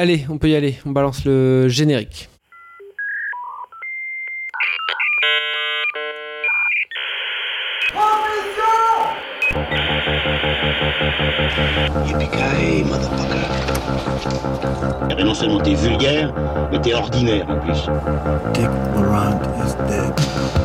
[0.00, 0.78] Allez, on peut y aller.
[0.86, 2.28] On balance le générique.
[12.84, 13.48] Motherfucker.
[15.10, 16.32] Eh ben non seulement t'es vulgaire,
[16.70, 17.88] mais t'es ordinaire en plus.
[18.54, 20.57] Dick Laurent is dead.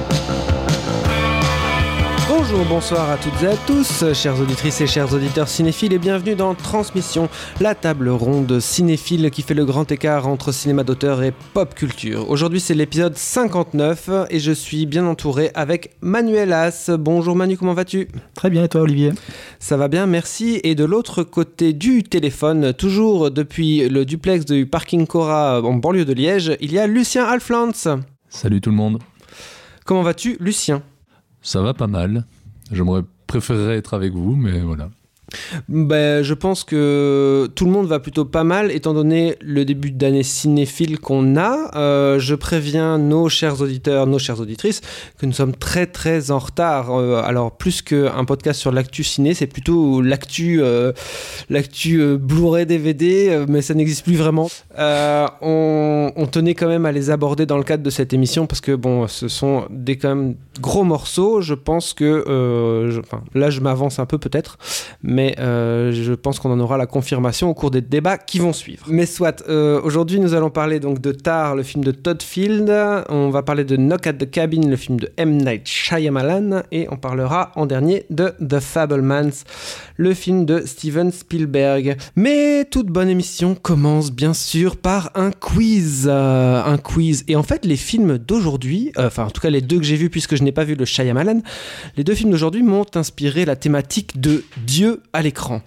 [2.54, 6.36] Bonjour, bonsoir à toutes et à tous, chères auditrices et chers auditeurs cinéphiles, et bienvenue
[6.36, 7.28] dans Transmission,
[7.60, 12.30] la table ronde cinéphile qui fait le grand écart entre cinéma d'auteur et pop culture.
[12.30, 16.92] Aujourd'hui, c'est l'épisode 59 et je suis bien entouré avec Manuel As.
[16.92, 18.08] Bonjour Manu, comment vas-tu?
[18.36, 19.14] Très bien, et toi Olivier?
[19.58, 20.62] Ça va bien, merci.
[20.64, 26.06] Et de l'autre côté du téléphone, toujours depuis le duplex du parking Cora en banlieue
[26.06, 27.98] de Liège, il y a Lucien Alflans.
[28.30, 29.00] Salut tout le monde.
[29.86, 30.84] Comment vas-tu, Lucien?
[31.42, 32.26] Ça va pas mal.
[32.72, 34.90] J'aimerais préférerais être avec vous, mais voilà.
[35.70, 39.92] Ben, je pense que tout le monde va plutôt pas mal, étant donné le début
[39.92, 41.72] d'année cinéphile qu'on a.
[41.76, 44.82] Euh, je préviens nos chers auditeurs, nos chères auditrices,
[45.18, 46.92] que nous sommes très très en retard.
[46.92, 50.92] Euh, alors, plus qu'un podcast sur l'actu ciné, c'est plutôt l'actu euh,
[51.50, 54.50] l'actu euh, Blu-ray DVD, mais ça n'existe plus vraiment.
[54.78, 58.72] On, tenait quand même à les aborder dans le cadre de cette émission, parce que
[58.72, 61.42] bon, ce sont des quand même gros morceaux.
[61.42, 62.24] Je pense que,
[63.36, 64.58] là, je m'avance un peu peut-être
[65.04, 68.54] mais euh, je pense qu'on en aura la confirmation au cours des débats qui vont
[68.54, 68.86] suivre.
[68.90, 72.70] Mais soit, euh, aujourd'hui nous allons parler donc de Tar, le film de Todd Field,
[73.10, 75.38] on va parler de Knock at the Cabin, le film de M.
[75.38, 79.44] Night Shyamalan, et on parlera en dernier de The Fablemans,
[79.98, 81.98] le film de Steven Spielberg.
[82.16, 87.24] Mais toute bonne émission commence bien sûr par un quiz, euh, un quiz.
[87.28, 90.10] Et en fait les films d'aujourd'hui, enfin en tout cas les deux que j'ai vus
[90.10, 91.42] puisque je n'ai pas vu le Shyamalan,
[91.98, 95.62] les deux films d'aujourd'hui m'ont inspiré la thématique de Dieu à l'écran.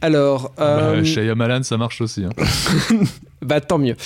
[0.00, 2.24] Alors, euh, Bah, Shyamalan, ça marche aussi.
[2.24, 2.30] hein.
[3.42, 3.96] bah tant mieux.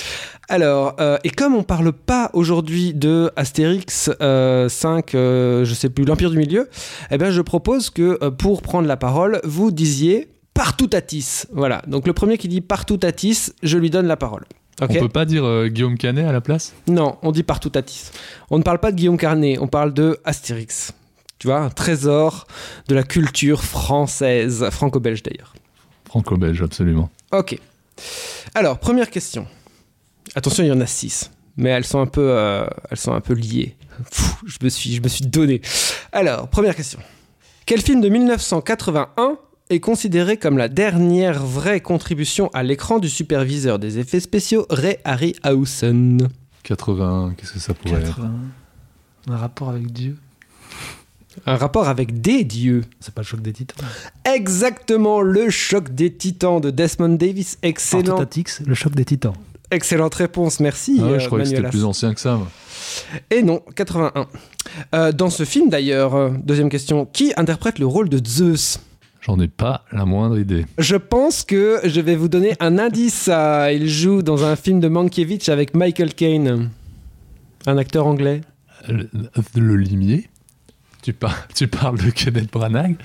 [0.49, 5.89] Alors, euh, et comme on parle pas aujourd'hui de Astérix euh, 5, euh, je sais
[5.89, 6.69] plus, l'Empire du Milieu,
[7.11, 11.43] eh bien je propose que euh, pour prendre la parole, vous disiez partout Tatis.
[11.53, 11.81] Voilà.
[11.87, 14.43] Donc le premier qui dit partout Tatis, je lui donne la parole.
[14.81, 14.91] Ok?
[14.95, 16.73] On peut pas dire euh, Guillaume Canet à la place?
[16.87, 18.11] Non, on dit partout Tatis.
[18.49, 20.93] On ne parle pas de Guillaume Carnet, on parle de Astérix.
[21.39, 22.47] Tu vois, un trésor
[22.89, 25.53] de la culture française, franco-belge d'ailleurs.
[26.05, 27.09] Franco-belge, absolument.
[27.31, 27.57] Ok.
[28.53, 29.47] Alors, première question.
[30.35, 33.21] Attention, il y en a six, mais elles sont un peu, euh, elles sont un
[33.21, 33.75] peu liées.
[34.45, 35.61] Je me suis, je me suis donné.
[36.11, 36.99] Alors, première question.
[37.65, 39.37] Quel film de 1981
[39.69, 44.97] est considéré comme la dernière vraie contribution à l'écran du superviseur des effets spéciaux Ray
[45.03, 46.27] Harryhausen?
[46.63, 48.31] 80, qu'est-ce que ça pourrait être 80.
[49.27, 50.17] Un rapport avec Dieu?
[51.45, 52.83] Un rapport avec des dieux.
[52.99, 53.85] C'est pas le choc des titans
[54.25, 57.57] Exactement, le choc des titans de Desmond Davis.
[57.63, 58.19] Excellent,
[58.65, 59.33] le choc des titans.
[59.71, 60.97] excellente réponse, merci.
[60.99, 62.35] Ah ouais, euh, je croyais que c'était plus ancien que ça.
[62.35, 62.47] moi.
[63.29, 64.27] Et non, 81.
[64.93, 68.79] Euh, dans ce film d'ailleurs, euh, deuxième question, qui interprète le rôle de Zeus?
[69.21, 70.65] J'en ai pas la moindre idée.
[70.77, 73.29] Je pense que je vais vous donner un indice.
[73.31, 76.69] euh, il joue dans un film de Mankiewicz avec Michael Caine,
[77.67, 78.41] un acteur anglais.
[78.87, 79.09] Le,
[79.55, 80.29] le limier
[81.11, 82.95] tu, par- tu parles de Kenneth Branagh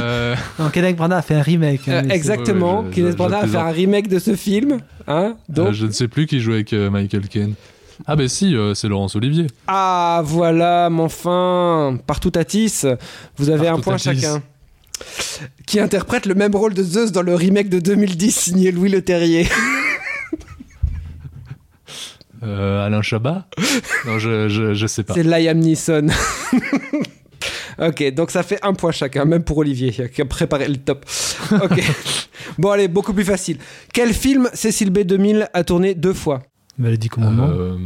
[0.00, 1.86] Euh, Non, Kenneth Branagh a fait un remake.
[1.88, 4.18] hein, Euh, mais exactement, ouais, je- Kenneth je- Branagh a je fait un remake de
[4.18, 4.78] ce film.
[5.06, 7.54] Hein Donc, euh, je ne sais plus qui jouait avec euh, Michael Caine.
[8.06, 9.46] Ah ben si, euh, c'est Laurence Olivier.
[9.68, 12.82] Ah voilà, mon fin, partout Tatis,
[13.36, 14.42] vous avez un point chacun.
[15.66, 19.46] Qui interprète le même rôle de Zeus dans le remake de 2010 signé Louis Leterrier.
[22.42, 23.46] Euh, Alain Chabat
[24.06, 25.14] Non, je, je, je sais pas.
[25.14, 26.08] C'est Liam Neeson.
[27.78, 31.04] ok, donc ça fait un point chacun, même pour Olivier, qui a préparé le top.
[31.52, 31.80] Ok.
[32.58, 33.58] bon, allez, beaucoup plus facile.
[33.92, 36.42] Quel film Cécile B2000 a tourné deux fois
[36.78, 37.48] Bah, les 10 commandements.
[37.48, 37.76] Euh,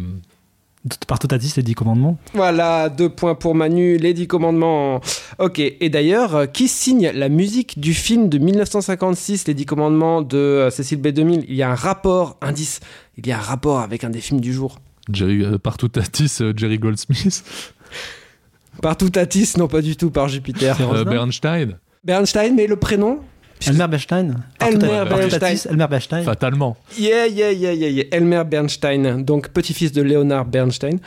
[1.06, 2.18] Partotatix, les 10 commandements.
[2.34, 5.00] Voilà, deux points pour Manu, les dix commandements.
[5.38, 10.22] Ok, et d'ailleurs, euh, qui signe la musique du film de 1956, Les dix commandements
[10.22, 12.80] de euh, Cécile B2000 Il y a un rapport, indice,
[13.16, 14.78] il y a un rapport avec un des films du jour.
[15.12, 17.44] Jerry, euh, partout Tatis, euh, Jerry Goldsmith,
[18.82, 20.76] Partout Tatis, non pas du tout, par Jupiter.
[20.80, 23.20] Euh, Bernstein, Bernstein, mais le prénom
[23.66, 24.44] Elmer Bernstein.
[24.60, 25.56] Elmer Bernstein.
[25.70, 26.24] Elmer Bernstein.
[26.24, 26.76] fatalement.
[26.98, 28.04] Yeah, yeah, yeah, yeah, yeah.
[28.10, 30.98] Elmer Bernstein, donc petit-fils de Leonard Bernstein.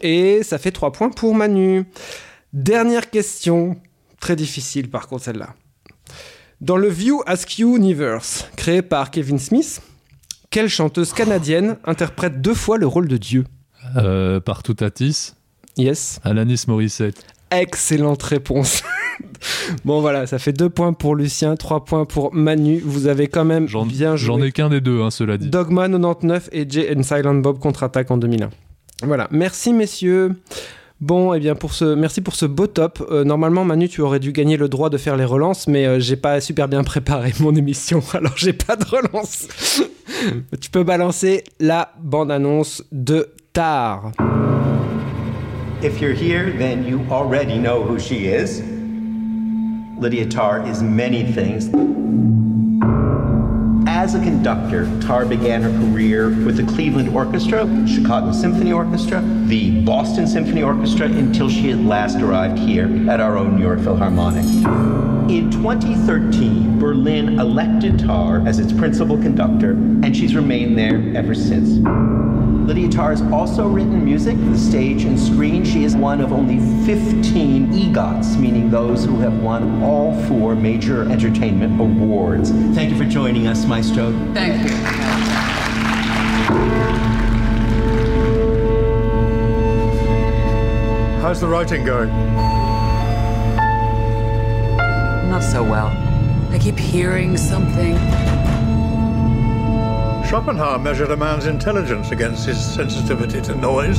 [0.00, 1.84] Et ça fait 3 points pour Manu.
[2.52, 3.76] Dernière question,
[4.20, 5.54] très difficile par contre celle-là.
[6.60, 9.80] Dans le View Askew Universe, créé par Kevin Smith,
[10.52, 13.44] quelle chanteuse canadienne interprète deux fois le rôle de Dieu
[13.96, 15.32] Euh, partout Tatis,
[15.76, 16.20] Yes.
[16.22, 17.24] Alanis Morissette.
[17.50, 18.82] Excellente réponse.
[19.84, 22.80] bon voilà, ça fait deux points pour Lucien, trois points pour Manu.
[22.84, 24.26] Vous avez quand même J'en bien joué.
[24.26, 25.48] j'en ai qu'un des deux, hein, cela dit.
[25.48, 28.50] Dogma 99 et Jay and Silent Bob contre-attaque en 2001.
[29.02, 30.36] Voilà, merci messieurs.
[31.02, 33.04] Bon, et bien pour ce, merci pour ce beau top.
[33.10, 35.98] Euh, normalement, Manu, tu aurais dû gagner le droit de faire les relances, mais euh,
[35.98, 39.48] j'ai pas super bien préparé mon émission, alors j'ai pas de relance.
[40.60, 44.12] tu peux balancer la bande-annonce de Tar.
[45.82, 48.62] If you're here, then you already know who she is.
[50.00, 51.68] Lydia Tarr is many things.
[53.94, 59.82] As a conductor, Tar began her career with the Cleveland Orchestra, Chicago Symphony Orchestra, the
[59.82, 64.46] Boston Symphony Orchestra, until she at last arrived here at our own New York Philharmonic.
[65.30, 71.78] In 2013, Berlin elected Tar as its principal conductor, and she's remained there ever since.
[72.66, 75.64] Lydia Tarr has also written music for the stage and screen.
[75.64, 81.02] She is one of only 15 EGOTs, meaning those who have won all four major
[81.10, 82.50] entertainment awards.
[82.50, 84.12] Thank you for joining us, Maestro.
[84.32, 84.76] Thank you.
[91.20, 92.08] How's the writing going?
[95.28, 95.88] Not so well.
[96.52, 97.96] I keep hearing something.
[100.28, 103.98] Schopenhauer measured a man's intelligence against his sensitivity to noise.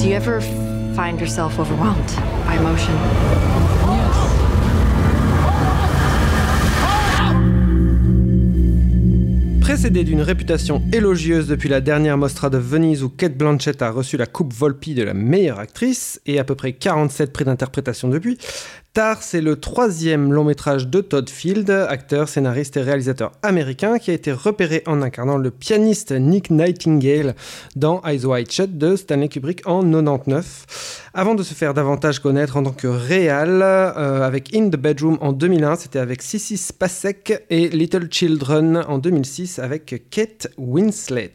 [0.00, 0.40] Do you ever
[0.94, 2.14] find yourself overwhelmed
[2.46, 4.25] by emotion?
[9.76, 14.16] Précédé d'une réputation élogieuse depuis la dernière Mostra de Venise où Kate Blanchett a reçu
[14.16, 18.38] la Coupe Volpi de la meilleure actrice et à peu près 47 prix d'interprétation depuis,
[18.96, 24.10] Tar, c'est le troisième long métrage de Todd Field, acteur, scénariste et réalisateur américain qui
[24.10, 27.34] a été repéré en incarnant le pianiste Nick Nightingale
[27.74, 31.10] dans Eyes Wide Shut de Stanley Kubrick en 99.
[31.12, 35.18] Avant de se faire davantage connaître en tant que réal, euh, avec In the Bedroom
[35.20, 41.34] en 2001, c'était avec Sissy Spacek et Little Children en 2006 avec Kate Winslet.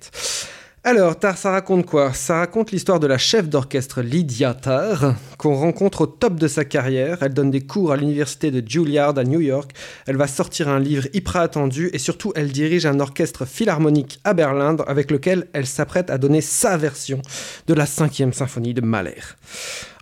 [0.83, 2.11] Alors, Tar, ça raconte quoi?
[2.11, 6.65] Ça raconte l'histoire de la chef d'orchestre Lydia Tarr, qu'on rencontre au top de sa
[6.65, 7.19] carrière.
[7.21, 9.73] Elle donne des cours à l'université de Juilliard à New York.
[10.07, 14.33] Elle va sortir un livre hyper attendu et surtout, elle dirige un orchestre philharmonique à
[14.33, 17.21] Berlin avec lequel elle s'apprête à donner sa version
[17.67, 19.21] de la cinquième symphonie de Mahler.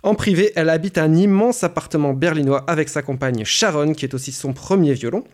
[0.02, 4.32] En privé, elle habite un immense appartement berlinois avec sa compagne Sharon, qui est aussi
[4.32, 5.24] son premier violon,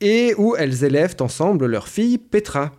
[0.00, 2.72] et où elles élèvent ensemble leur fille Petra.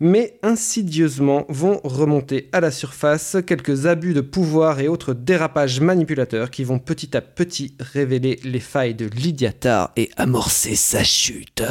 [0.00, 6.50] Mais insidieusement vont remonter à la surface quelques abus de pouvoir et autres dérapages manipulateurs
[6.50, 9.52] qui vont petit à petit révéler les failles de Lydia
[9.96, 11.62] et amorcer sa chute.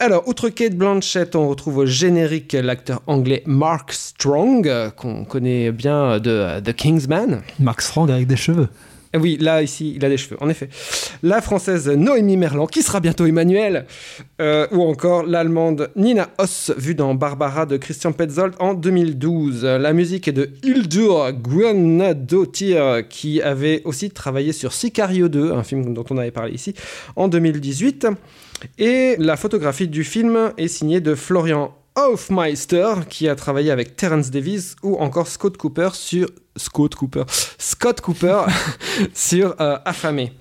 [0.00, 5.72] Alors, outre Kate Blanchett, on retrouve au générique l'acteur anglais Mark Strong, euh, qu'on connaît
[5.72, 7.42] bien de euh, The Kingsman.
[7.58, 8.68] Mark Strong avec des cheveux.
[9.12, 10.68] Eh Oui, là, ici, il a des cheveux, en effet.
[11.24, 13.86] La française Noémie Merlan, qui sera bientôt Emmanuel.
[14.40, 19.64] Euh, ou encore l'allemande Nina Hoss, vue dans Barbara de Christian Petzold en 2012.
[19.64, 25.92] La musique est de Hildur Guðnadóttir, qui avait aussi travaillé sur Sicario 2, un film
[25.92, 26.72] dont on avait parlé ici,
[27.16, 28.06] en 2018.
[28.78, 34.30] Et la photographie du film est signée de Florian Hofmeister, qui a travaillé avec Terence
[34.30, 37.24] Davis ou encore Scott Cooper sur Scott Cooper,
[37.58, 38.42] Scott Cooper
[39.14, 40.32] sur euh, Affamé.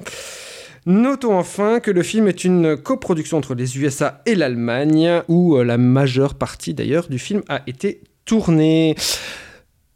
[0.85, 5.63] Notons enfin que le film est une coproduction entre les USA et l'Allemagne, où euh,
[5.63, 8.95] la majeure partie d'ailleurs du film a été tournée.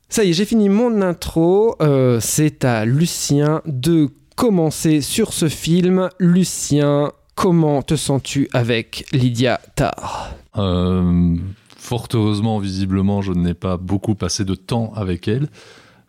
[0.09, 1.75] Ça y est, j'ai fini mon intro.
[1.81, 6.09] Euh, c'est à Lucien de commencer sur ce film.
[6.19, 11.35] Lucien, comment te sens-tu avec Lydia Tarr Euh,
[11.75, 15.49] fort heureusement, visiblement, je n'ai pas beaucoup passé de temps avec elle.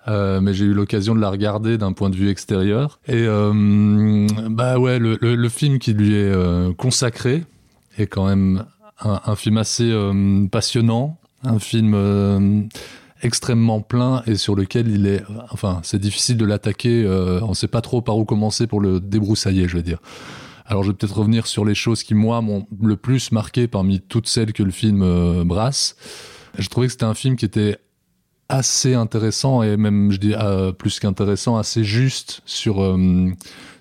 [0.09, 3.01] Euh, mais j'ai eu l'occasion de la regarder d'un point de vue extérieur.
[3.09, 7.45] Et euh, bah ouais, le, film qui lui est euh, consacré
[7.97, 8.67] est quand même
[9.01, 9.91] un, film assez
[10.51, 12.69] passionnant, un film
[13.23, 17.07] extrêmement plein et sur lequel il est, enfin, c'est difficile de l'attaquer.
[17.43, 19.99] on ne sait pas trop par où commencer pour le débroussailler, je veux dire.
[20.67, 24.01] Alors je vais peut-être revenir sur les choses qui moi m'ont le plus marqué parmi
[24.01, 25.97] toutes celles que le film euh, brasse.
[26.59, 27.79] Je trouvais que c'était un film qui était
[28.49, 33.31] assez intéressant et même je dis euh, plus qu'intéressant, assez juste sur euh,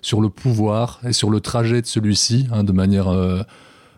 [0.00, 3.06] sur le pouvoir et sur le trajet de celui-ci, hein, de manière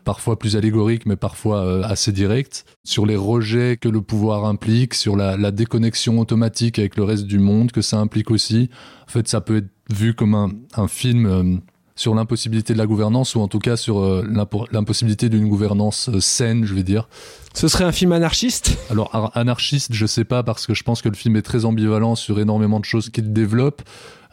[0.04, 5.16] parfois plus allégorique, mais parfois assez directe, sur les rejets que le pouvoir implique, sur
[5.16, 8.68] la, la déconnexion automatique avec le reste du monde que ça implique aussi.
[9.08, 11.62] En fait, ça peut être vu comme un, un film
[11.96, 16.08] sur l'impossibilité de la gouvernance ou en tout cas sur euh, l'impo- l'impossibilité d'une gouvernance
[16.08, 17.08] euh, saine, je vais dire.
[17.54, 18.76] Ce serait un film anarchiste?
[18.90, 21.64] Alors ar- anarchiste, je sais pas parce que je pense que le film est très
[21.64, 23.82] ambivalent sur énormément de choses qu'il développe.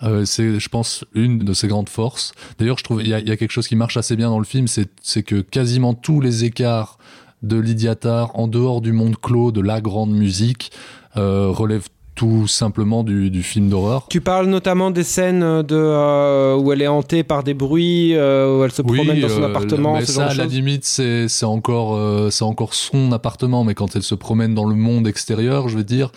[0.04, 2.34] Euh, c'est, je pense, une de ses grandes forces.
[2.58, 4.30] D'ailleurs, je trouve il y a, il y a quelque chose qui marche assez bien
[4.30, 6.98] dans le film, c'est, c'est que quasiment tous les écarts
[7.44, 10.72] de Lydia Tarr en dehors du monde clos de la grande musique
[11.18, 14.06] euh, relèvent tout simplement du, du film d'horreur.
[14.10, 18.60] Tu parles notamment des scènes de, euh, où elle est hantée par des bruits, euh,
[18.60, 20.50] où elle se promène dans son euh, appartement, mais ce ça, genre de à la
[20.50, 24.66] limite, c'est c'est encore euh, c'est encore son appartement, mais quand elle se promène dans
[24.66, 26.12] le monde extérieur, je veux dire.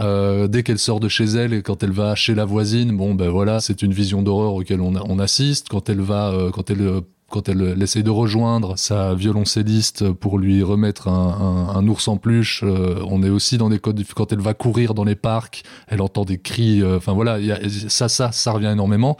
[0.00, 3.14] euh, dès qu'elle sort de chez elle et quand elle va chez la voisine, bon
[3.14, 5.68] ben voilà, c'est une vision d'horreur auquel on, on assiste.
[5.68, 10.10] Quand elle va, euh, quand elle euh, quand elle, elle essaye de rejoindre sa violoncelliste
[10.12, 13.78] pour lui remettre un, un, un ours en peluche, euh, on est aussi dans des
[13.78, 14.02] codes.
[14.16, 16.82] Quand elle va courir dans les parcs, elle entend des cris.
[16.82, 17.58] euh, Enfin voilà, il y a,
[17.88, 19.16] ça, ça, ça revient énormément.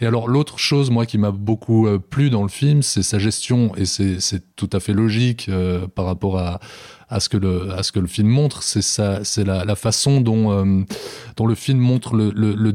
[0.00, 3.18] Et alors l'autre chose, moi, qui m'a beaucoup euh, plu dans le film, c'est sa
[3.18, 6.60] gestion et c'est c'est tout à fait logique euh, par rapport à
[7.10, 8.62] à ce que le à ce que le film montre.
[8.62, 10.82] C'est ça c'est la, la façon dont euh,
[11.36, 12.72] dont le film montre le, le, le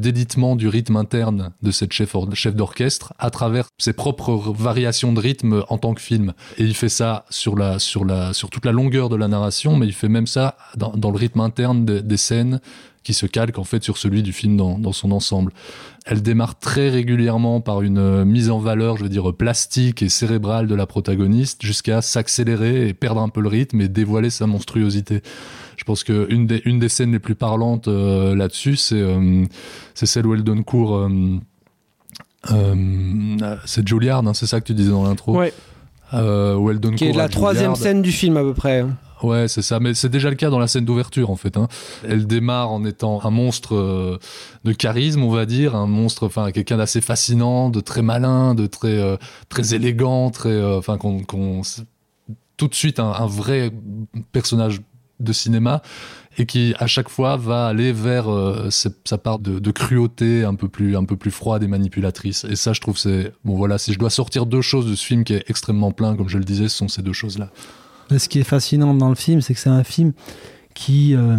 [0.56, 5.64] du rythme interne de cette chef chef d'orchestre à travers ses propres variations de rythme
[5.70, 6.34] en tant que film.
[6.58, 9.76] Et il fait ça sur la sur la sur toute la longueur de la narration
[9.78, 12.60] mais il fait même ça dans, dans le rythme interne de- des scènes
[13.06, 15.54] qui se calque en fait sur celui du film dans, dans son ensemble.
[16.06, 20.10] Elle démarre très régulièrement par une euh, mise en valeur, je veux dire, plastique et
[20.10, 24.46] cérébrale de la protagoniste, jusqu'à s'accélérer et perdre un peu le rythme et dévoiler sa
[24.48, 25.22] monstruosité.
[25.78, 29.46] Je pense que une des, une des scènes les plus parlantes euh, là-dessus, c'est euh,
[29.94, 30.96] c'est celle où elle donne cours.
[30.98, 31.10] euh,
[32.52, 35.38] euh, c'est Juilliard, hein, c'est ça que tu disais dans l'intro?
[35.38, 35.54] Ouais.
[36.14, 37.78] Euh, où elle donne Qui est la troisième Juilliard.
[37.78, 38.86] scène du film à peu près.
[39.24, 39.80] Ouais, c'est ça.
[39.80, 41.58] Mais c'est déjà le cas dans la scène d'ouverture, en fait.
[41.58, 41.68] Hein.
[42.08, 44.18] Elle démarre en étant un monstre euh,
[44.66, 48.68] de charisme, on va dire, un monstre, enfin, quelqu'un d'assez fascinant, de très malin, de
[48.68, 49.16] très, euh,
[49.50, 51.22] très élégant, très, euh, enfin, qu'on,
[52.58, 53.72] tout de suite un, un vrai
[54.32, 54.82] personnage
[55.22, 55.82] de cinéma
[56.38, 60.56] et qui à chaque fois va aller vers euh, sa- part de, de cruauté un
[60.56, 63.78] peu plus un peu plus froide et manipulatrice et ça je trouve c'est bon voilà
[63.78, 66.38] si je dois sortir deux choses de ce film qui est extrêmement plein comme je
[66.38, 67.50] le disais ce sont ces deux choses là
[68.18, 70.14] Ce qui est fascinant dans le film, c'est que c'est un film
[70.74, 71.38] qui, euh,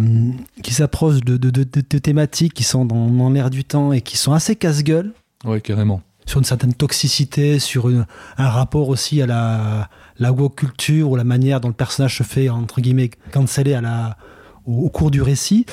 [0.63, 3.93] qui s'approche de, de, de- de- de thématiques qui sont dans, dans l'air du temps
[3.93, 5.13] et qui sont assez casse-gueule,
[5.45, 8.05] ouais carrément sur une certaine toxicité, sur une-
[8.37, 12.23] un rapport aussi à la, la woke culture ou la manière dont le personnage se
[12.23, 14.17] fait, entre guillemets, canceller à la,
[14.65, 15.65] au, au cours du récit.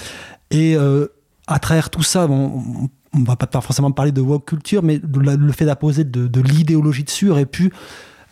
[0.52, 1.08] Et euh,
[1.48, 2.62] à travers tout ça, bon,
[3.14, 6.40] on, on va pas forcément parler de woke culture, mais le fait d'apposer de, de
[6.40, 7.72] l'idéologie dessus aurait pu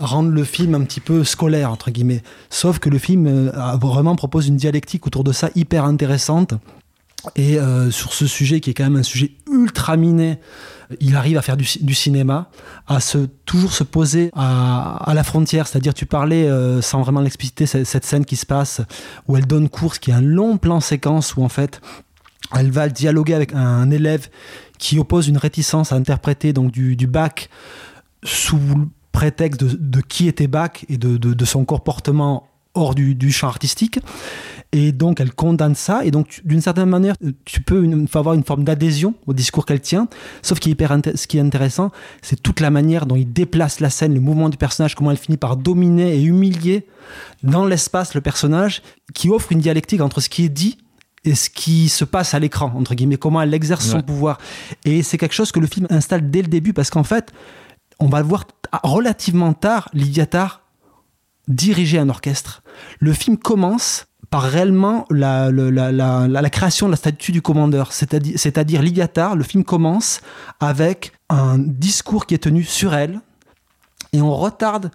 [0.03, 2.23] rendre le film un petit peu scolaire, entre guillemets.
[2.51, 6.55] Sauf que le film euh, vraiment propose une dialectique autour de ça hyper intéressante.
[7.37, 10.41] Et euh, sur ce sujet qui est quand même un sujet ultra miné,
[11.01, 12.51] il arrive à faire du, ci- du cinéma,
[12.89, 15.69] à se, toujours se poser à, la frontière.
[15.69, 18.81] C'est-à-dire, tu parlais, euh, sans vraiment l'expliciter, cette, scène qui se passe
[19.29, 21.81] où elle donne cours, qui est un long plan séquence où en fait,
[22.57, 24.29] elle va dialoguer avec un élève
[24.79, 27.49] qui oppose une réticence à interpréter donc du, du bac
[28.25, 28.59] sous
[29.13, 33.31] prétexte de, de qui était Bach et de, de- de son comportement hors du, du
[33.31, 33.99] champ artistique.
[34.75, 36.03] Et donc, elle condamne ça.
[36.07, 37.15] Et donc, d'une certaine manière,
[37.45, 40.09] tu peux une- avoir une forme d'adhésion au discours qu'elle tient.
[40.41, 41.91] Sauf qu'il hyper ce qui est intéressant,
[42.23, 45.19] c'est toute la manière dont il déplace la scène, le mouvement du personnage, comment elle
[45.19, 46.87] finit par dominer et humilier
[47.43, 48.81] dans l'espace le personnage,
[49.13, 50.79] qui offre une dialectique entre ce qui est dit
[51.27, 54.39] et ce qui se passe à l'écran, entre guillemets, comment elle exerce son pouvoir.
[54.87, 57.33] Et c'est quelque chose que le film installe dès le début, parce qu'en fait,
[58.03, 60.63] on va voir t- relativement tard, Lydia Tarr
[61.47, 62.63] diriger un orchestre.
[62.99, 65.51] Le film commence par réellement la,
[66.51, 70.21] création de la statue du commandeur, c'est-à-dire, c'est-à-dire le film commence
[70.59, 73.21] avec un discours qui est tenu sur elle,
[74.13, 74.91] et on retarde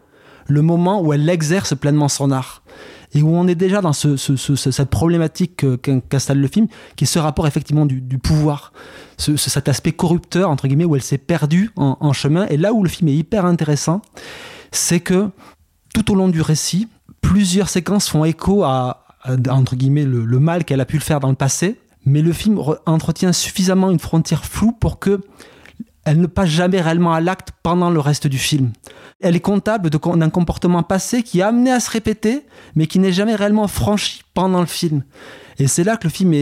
[0.47, 2.61] le moment où elle exerce pleinement son art.
[3.17, 6.39] Et où on est déjà dans ce, ce- ce- ce- cette problématique que- qu'in- qu'installe
[6.39, 8.73] le film, qui est ce rapport effectivement du, pouvoir,
[9.17, 12.45] ce, ce- cet aspect corrupteur, entre guillemets, où elle s'est perdue en, chemin.
[12.49, 14.01] Et là où le film est hyper intéressant,
[14.71, 15.29] c'est que
[15.93, 16.87] tout au long du récit,
[17.21, 19.05] plusieurs séquences font écho à,
[19.49, 22.33] entre guillemets, le, le mal qu'elle a pu le faire dans le passé, mais le
[22.33, 25.21] film re- entretient suffisamment une frontière floue pour que
[26.07, 28.71] elle ne passe jamais réellement à l'acte pendant le reste du film.
[29.19, 32.43] Elle est comptable d'un comportement passé qui est amené à se répéter,
[32.75, 35.03] mais qui n'est jamais réellement franchi pendant le film.
[35.59, 36.33] Et c'est là que le film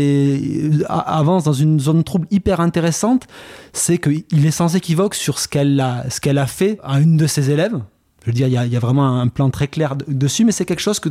[0.88, 3.26] a- avance dans une zone trouble hyper intéressante,
[3.74, 7.50] c'est qu'il est sans équivoque sur ce qu'elle a, a fait à une de ses
[7.50, 7.80] élèves.
[8.22, 10.66] Je veux dire, il y a, vraiment un plan très clair de- dessus, mais c'est
[10.66, 11.02] quelque chose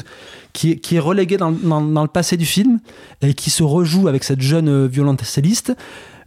[0.53, 2.79] qui, est, relégué dans le passé du film
[3.21, 5.75] et qui se rejoue avec cette jeune euh, violoncelliste,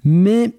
[0.03, 0.53] mais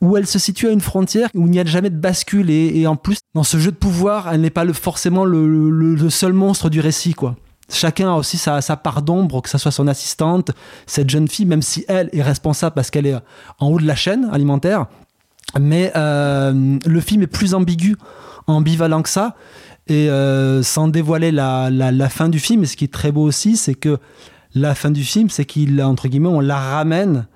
[0.00, 2.86] où elle se situe à une frontière où il n'y a jamais de bascule et,
[2.86, 6.80] en plus dans ce jeu de pouvoir elle n'est pas forcément le, seul monstre du
[6.80, 7.36] récit quoi
[7.70, 10.50] chacun a aussi sa, part d'ombre que ce soit son assistante
[10.86, 13.16] cette jeune fille même si elle est responsable parce qu'elle est
[13.58, 14.86] en haut de la chaîne alimentaire
[15.58, 17.96] Mais euh, le film est plus ambigu,
[18.46, 19.34] ambivalent que ça.
[19.88, 23.56] Et euh, sans dévoiler la fin du film, et ce qui est très beau aussi,
[23.56, 23.98] c'est que
[24.54, 27.26] la fin du film, c'est qu'il, entre guillemets, on la ramène.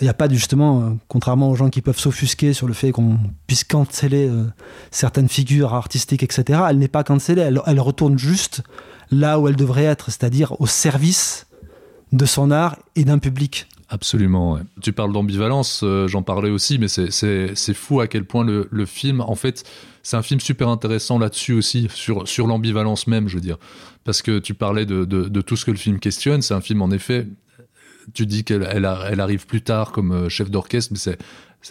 [0.00, 2.92] Il n'y a pas justement, euh, contrairement aux gens qui peuvent s'offusquer sur le fait
[2.92, 4.44] qu'on puisse canceller euh,
[4.90, 8.62] certaines figures artistiques, etc., elle n'est pas cancellée, elle, retourne juste
[9.10, 11.46] là où elle devrait être, c'est-à-dire au service
[12.12, 13.68] de son art et d'un public.
[13.88, 14.58] Absolument.
[14.82, 18.84] Tu parles d'ambivalence, euh, j'en parlais aussi, mais c'est- fou à quel point le, le
[18.84, 19.64] film, en fait,
[20.02, 23.58] c'est un film super intéressant là-dessus aussi, sur, sur l'ambivalence même, je veux dire.
[24.04, 26.82] Parce que tu parlais de, de tout ce que le film questionne, c'est un film,
[26.82, 27.26] en effet,
[28.14, 31.18] tu dis qu'elle elle, elle arrive plus tard comme euh, chef d'orchestre, mais c'est-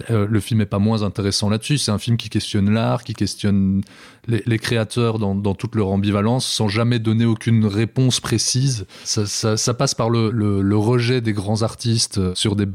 [0.09, 1.77] euh, le film est pas moins intéressant là-dessus.
[1.77, 3.81] C'est un film qui questionne l'art, qui questionne
[4.27, 8.85] les, créateurs dans, toute leur ambivalence, sans jamais donner aucune réponse précise.
[9.03, 12.67] Ça, passe par le, rejet des grands artistes sur des,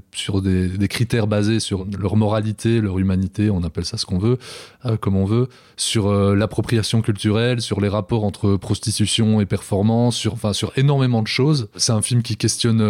[0.88, 4.38] critères basés sur leur moralité, leur humanité, on appelle ça ce qu'on veut,
[4.86, 10.16] euh, comme on veut, sur euh, l'appropriation culturelle, sur les rapports entre prostitution et performance,
[10.16, 11.68] sur, enfin, sur énormément de choses.
[11.76, 12.80] C'est un film qui questionne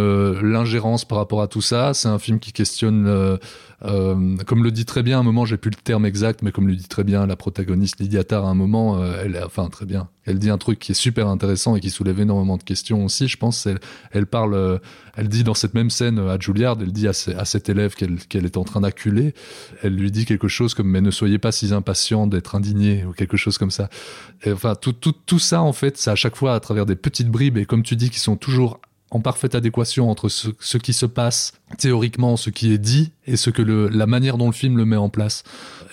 [0.41, 1.95] l'ingérence par rapport à tout ça.
[1.95, 3.39] C'est un film qui questionne,
[3.84, 6.68] euh, comme le dit très bien, un moment, j'ai plus le terme exact, mais comme
[6.68, 9.87] le dit très bien la protagoniste Lydia Tarr, à un moment, euh, elle, enfin très
[9.87, 13.04] bien, elle dit un truc qui est super intéressant et qui soulève énormément de questions
[13.04, 13.26] aussi.
[13.28, 13.66] Je pense,
[14.12, 14.78] elle, parle, euh,
[15.16, 18.44] elle dit dans cette même scène à Juilliard, elle dit à, ce- cet élève qu'elle
[18.44, 19.34] est en train d'acculer,
[19.82, 23.12] elle lui dit quelque chose comme mais ne soyez pas si impatient d'être indigné ou
[23.12, 23.88] quelque chose comme ça.
[24.44, 27.56] Et enfin, tout ça, en fait, c'est à chaque fois à travers des petites bribes
[27.56, 28.80] et comme tu dis, qui sont toujours
[29.11, 33.50] en parfaite adéquation entre ce, qui se passe théoriquement, ce qui est dit et ce
[33.50, 35.43] que le, la manière dont le film le met en place.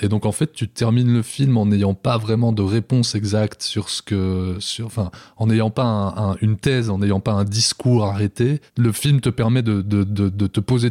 [0.02, 3.64] Et donc en fait, tu termines le film en n'ayant pas vraiment de réponse exacte
[3.64, 7.34] sur ce que, sur, enfin, en n'ayant pas un- un- une thèse, en n'ayant pas
[7.34, 8.62] un discours arrêté.
[8.78, 10.90] Le film te permet de, de, de, de te poser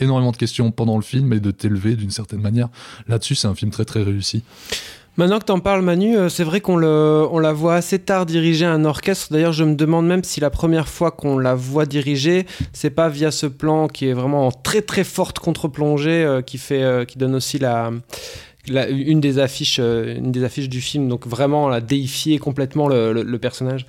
[0.00, 2.68] énormément de questions pendant le film et de t'élever d'une certaine manière.
[3.06, 4.42] Là-dessus, c'est un film très très réussi.
[5.20, 8.24] Maintenant que t'en parles, Manu, euh, c'est vrai qu'on le, on la voit assez tard
[8.24, 9.30] diriger un orchestre.
[9.30, 13.10] D'ailleurs, je me demande même si la première fois qu'on la voit diriger, c'est pas
[13.10, 17.04] via ce plan qui est vraiment en très très forte contre-plongée euh, qui fait, euh,
[17.04, 17.90] qui donne aussi la,
[18.70, 21.08] une des affiches, euh, une des affiches du film.
[21.08, 23.86] Donc vraiment, la déifier complètement le, personnage.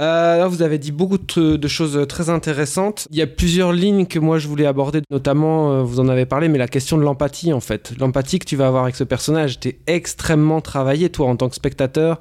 [0.00, 3.06] Euh, là, vous avez dit beaucoup de, choses très intéressantes.
[3.10, 6.26] Il y a plusieurs lignes que moi je voulais aborder, notamment, euh, vous en avez
[6.26, 7.92] parlé, mais la question de l'empathie en fait.
[7.98, 11.54] L'empathie que tu vas avoir avec ce personnage, t'es extrêmement travaillé, toi, en tant que
[11.54, 12.18] spectateur,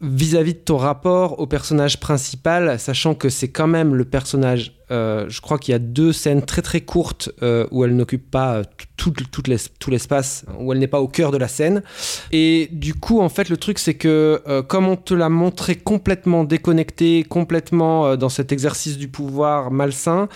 [0.00, 4.72] vis-à-vis de ton rapport au personnage principal, sachant que c'est quand même le personnage.
[4.90, 8.30] Euh, je crois qu'il y a deux scènes très très courtes euh, où elle n'occupe
[8.30, 8.62] pas euh,
[8.96, 11.82] tout, tout, l'es- tout l'espace, où elle n'est pas au cœur de la scène.
[12.32, 16.44] Et du coup, en fait, le truc, c'est que comme on te l'a montré complètement
[16.44, 20.28] déconnecté, complètement dans cet exercice du pouvoir malsain,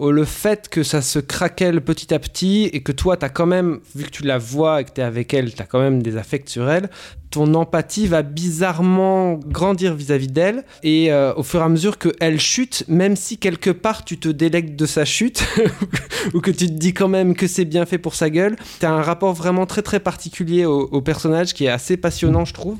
[0.00, 3.46] le fait que ça se craquelle petit à petit et que toi, tu as quand
[3.46, 5.80] même, vu que tu la vois et que tu es avec elle, tu as quand
[5.80, 6.90] même des affects sur elle,
[7.30, 12.84] ton empathie va bizarrement grandir vis-à-vis d'elle et au fur et à mesure qu'elle chute,
[12.88, 13.70] même si quelque
[14.04, 15.44] tu te délectes de sa chute
[16.34, 18.86] ou que tu te dis quand même que c'est bien fait pour sa gueule, tu
[18.86, 22.54] as un rapport vraiment très très particulier au, au personnage qui est assez passionnant je
[22.54, 22.78] trouve.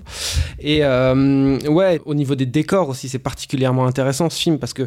[0.59, 4.87] Et euh, ouais, au niveau des décors aussi, c'est particulièrement intéressant ce film parce que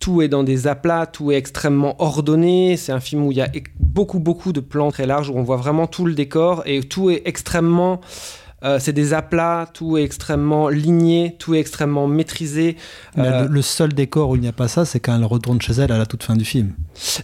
[0.00, 2.76] tout est dans des aplats, tout est extrêmement ordonné.
[2.76, 5.34] C'est un film où il y a e- beaucoup, beaucoup de plans très larges où
[5.36, 8.00] on voit vraiment tout le décor et tout est extrêmement.
[8.64, 12.76] Euh, c'est des aplats, tout est extrêmement ligné, tout est extrêmement maîtrisé.
[13.18, 15.60] Euh, le, le seul décor où il n'y a pas ça, c'est quand elle retourne
[15.60, 16.72] chez elle à la toute fin du film.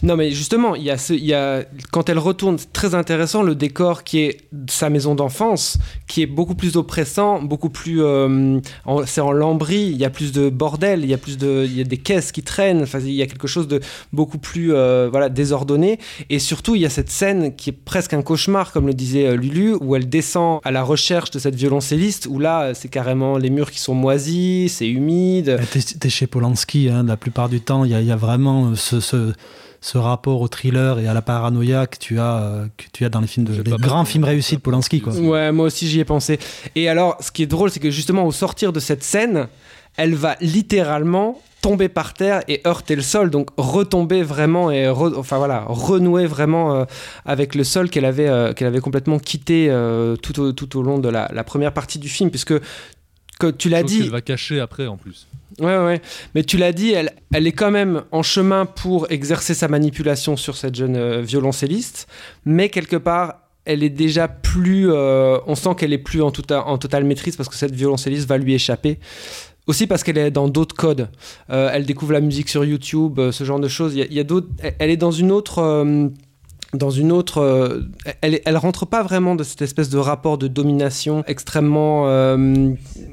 [0.03, 2.95] Non, mais justement, il y a ce, il y a, quand elle retourne, c'est très
[2.95, 4.37] intéressant le décor qui est
[4.69, 8.01] sa maison d'enfance, qui est beaucoup plus oppressant, beaucoup plus.
[8.03, 8.59] euh,
[9.05, 11.65] c'est en lambris, il y a plus de bordel, il y a plus de.
[11.65, 13.79] Il y a des caisses qui traînent, enfin, il y a quelque chose de
[14.11, 15.99] beaucoup plus voilà, désordonné.
[16.29, 19.35] Et surtout, il y a cette scène qui est presque un cauchemar, comme le disait
[19.37, 23.37] Lulu, où elle descend à la recherche de cette violoncelliste, où là, euh, c'est carrément
[23.37, 25.49] les murs qui sont moisis, c'est humide.
[25.49, 28.11] Euh, T'es t'es chez Polanski, hein, la plupart du temps, il y, a- il y
[28.11, 29.33] a vraiment ce, ce,
[29.81, 33.09] ce rapport au thriller et à la paranoïa que tu as, euh, que tu as
[33.09, 34.99] dans les films de, les grands films réussis de Polanski.
[35.01, 35.13] Quoi.
[35.15, 36.37] Ouais, moi aussi j'y ai pensé.
[36.75, 39.47] Et alors, ce qui est drôle, c'est que justement au sortir de cette scène,
[39.97, 45.15] elle va littéralement tomber par terre et heurter le sol, donc retomber vraiment et re-
[45.17, 46.85] enfin voilà, renouer vraiment euh,
[47.25, 50.81] avec le sol qu'elle avait, euh, qu'elle avait complètement quitté euh, tout, au, tout au
[50.83, 52.53] long de la, la première partie du film, puisque
[53.39, 55.27] que tu l'as dit, qu'elle va cacher après en plus.
[55.59, 56.01] Ouais, ouais.
[56.35, 60.37] Mais tu l'as dit, elle, elle est quand même en chemin pour exercer sa manipulation
[60.37, 62.07] sur cette jeune violoncelliste.
[62.45, 64.91] Mais quelque part, elle est déjà plus.
[64.91, 68.27] euh, on sent qu'elle est plus en, tota- en totale maîtrise parce que cette violoncelliste
[68.27, 68.99] va lui échapper.
[69.69, 71.09] Aussi parce qu'elle est dans d'autres codes.
[71.51, 73.93] Euh, elle découvre la musique sur YouTube, euh, ce genre de choses.
[73.93, 74.47] Il y a, d'autres.
[74.79, 75.59] Elle, est dans une autre.
[75.59, 76.07] euh,
[76.73, 77.87] dans une autre.
[78.21, 82.07] elle, elle rentre pas vraiment de cette espèce de rapport de domination extrêmement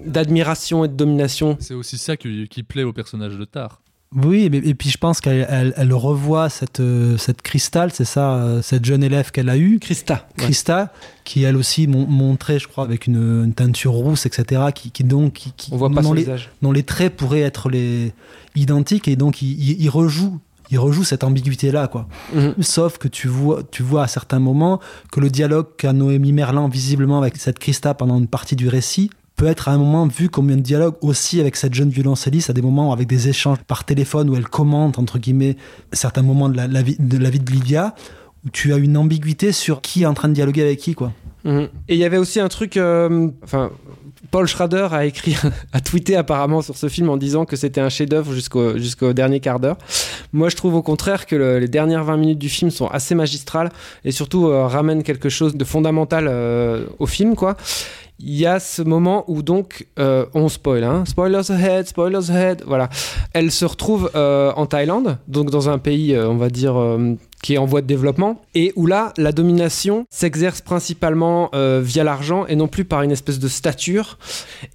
[0.07, 1.59] d'admiration et de domination.
[1.61, 3.83] C'est aussi ça qui, qui plaît au personnage de Tar.
[4.15, 8.35] Oui, et puis je pense qu'elle elle, elle revoit cette, euh, cette cristal, c'est ça,
[8.37, 10.15] euh, cette jeune élève qu'elle a eue, Christa.
[10.15, 10.45] ouais.
[10.45, 10.93] Christa,
[11.25, 15.03] qui elle aussi mon- montrait, je crois, avec une, une teinture rousse, etc., qui, qui
[15.05, 15.33] donc.
[15.35, 16.51] Qui, qui- On voit pas dont son les, visage.
[16.63, 18.13] dont les traits pourraient être les
[18.55, 20.39] identiques, et donc il, il- il rejoue.
[20.71, 22.09] Il rejoue cette ambiguïté-là, quoi.
[22.35, 22.55] Mhm.
[22.61, 24.81] Sauf que tu vois, tu vois à certains moments
[25.13, 29.11] que le dialogue qu'a Noémie Merlan visiblement avec cette Christa pendant une partie du récit
[29.37, 32.53] peut être à un moment vu comme un dialogue aussi avec cette jeune violoncelliste à
[32.53, 35.57] des moments avec des échanges par téléphone où elle commente entre guillemets
[35.93, 37.95] certains moments de la, vie, de la vie de Lydia
[38.47, 41.13] où tu as une ambiguïté sur qui est en train de dialoguer avec qui quoi.
[41.45, 41.69] Mhm.
[41.89, 42.77] Et il y avait aussi un truc.
[42.77, 43.71] euh, Enfin,
[44.33, 45.37] Paul Schrader a écrit,
[45.73, 49.39] a tweeté apparemment sur ce film en disant que c'était un chef-d'œuvre jusqu'au jusqu'au dernier
[49.41, 49.77] quart d'heure.
[50.33, 53.15] Moi, je trouve au contraire que le- les dernières 20 minutes du film sont assez
[53.15, 53.71] magistrales
[54.05, 57.57] et surtout euh, ramènent quelque chose de fondamental euh, au film, quoi.
[58.19, 62.63] Il y a ce moment où donc euh, on spoil, hein, spoilers ahead, spoilers ahead,
[62.67, 62.89] voilà.
[63.35, 66.77] Elle se retrouve euh, en Thaïlande, donc dans un pays, euh, on va dire,
[67.43, 72.03] qui est en voie de développement, et où là, la domination s'exerce principalement euh, via
[72.03, 74.19] l'argent et non plus par une espèce de stature.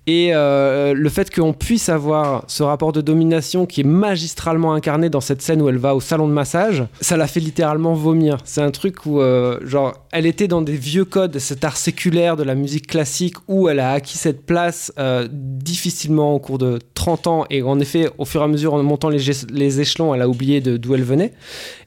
[0.08, 5.10] Et euh, le fait qu'on puisse avoir ce rapport de domination qui est magistralement incarné
[5.10, 8.38] dans cette scène où elle va au salon de massage, ça la fait littéralement vomir.
[8.45, 12.38] C'est un truc où, euh, genre, elle était dans des vieux codes, cet art séculaire
[12.38, 14.91] de la musique classique où elle a acquis cette place
[15.32, 17.45] difficilement au cours de 30 ans.
[17.50, 19.21] Et en effet, au fur et à mesure, en montant les,
[19.52, 21.34] les échelons, elle a oublié d'où elle venait.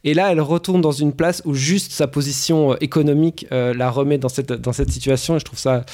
[0.04, 3.90] Et là, elle retourne dans une place où juste sa position euh, économique euh, la
[3.90, 5.36] remet dans cette, dans cette situation.
[5.36, 5.84] Et je trouve ça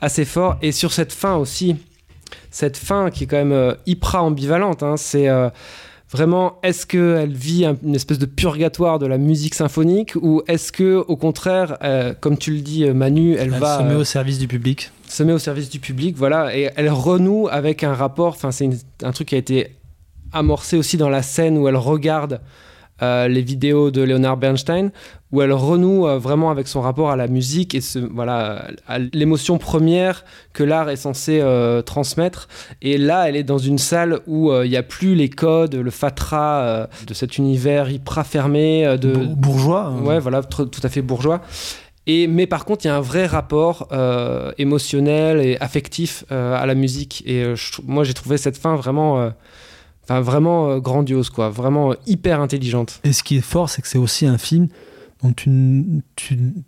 [0.00, 0.56] assez fort.
[0.62, 1.76] Et sur cette fin aussi,
[2.50, 5.48] cette fin qui est quand même euh, hyper ambivalente, hein, c'est euh,
[6.12, 10.72] vraiment est-ce qu'elle vit un- une espèce de purgatoire de la musique symphonique ou est-ce
[10.72, 14.04] que au contraire, euh, comme tu le dis Manu, elle, Elle va se met au
[14.04, 14.90] service du public.
[15.08, 18.68] se met au service du public, voilà, et elle renoue avec un rapport, enfin c'est
[19.02, 19.76] un truc qui a été
[20.32, 22.40] amorcé aussi dans la scène où elle regarde
[23.02, 24.90] euh, les vidéos de Leonard Bernstein,
[25.32, 28.98] où elle renoue euh, vraiment avec son rapport à la musique et ce, voilà, à
[28.98, 32.48] l'émotion première que l'art est censé euh, transmettre.
[32.82, 35.90] Et là, elle est dans une salle où il n'y a plus les codes, le
[35.90, 39.84] fatras de cet univers hyper fermé, de, Bour- bourgeois.
[39.84, 40.02] hein.
[40.02, 41.40] Ouais, voilà, tout à fait bourgeois.
[42.06, 46.56] Et, mais par contre, il y a un vrai rapport euh, émotionnel et affectif euh,
[46.60, 47.22] à la musique.
[47.26, 49.30] Et euh, je moi, j'ai trouvé cette fin vraiment,
[50.10, 51.50] enfin, vraiment euh, grandiose, quoi.
[51.50, 53.00] Vraiment euh, hyper intelligente.
[53.04, 54.68] Et ce qui est fort, c'est que c'est aussi un film
[55.22, 56.02] dont tu,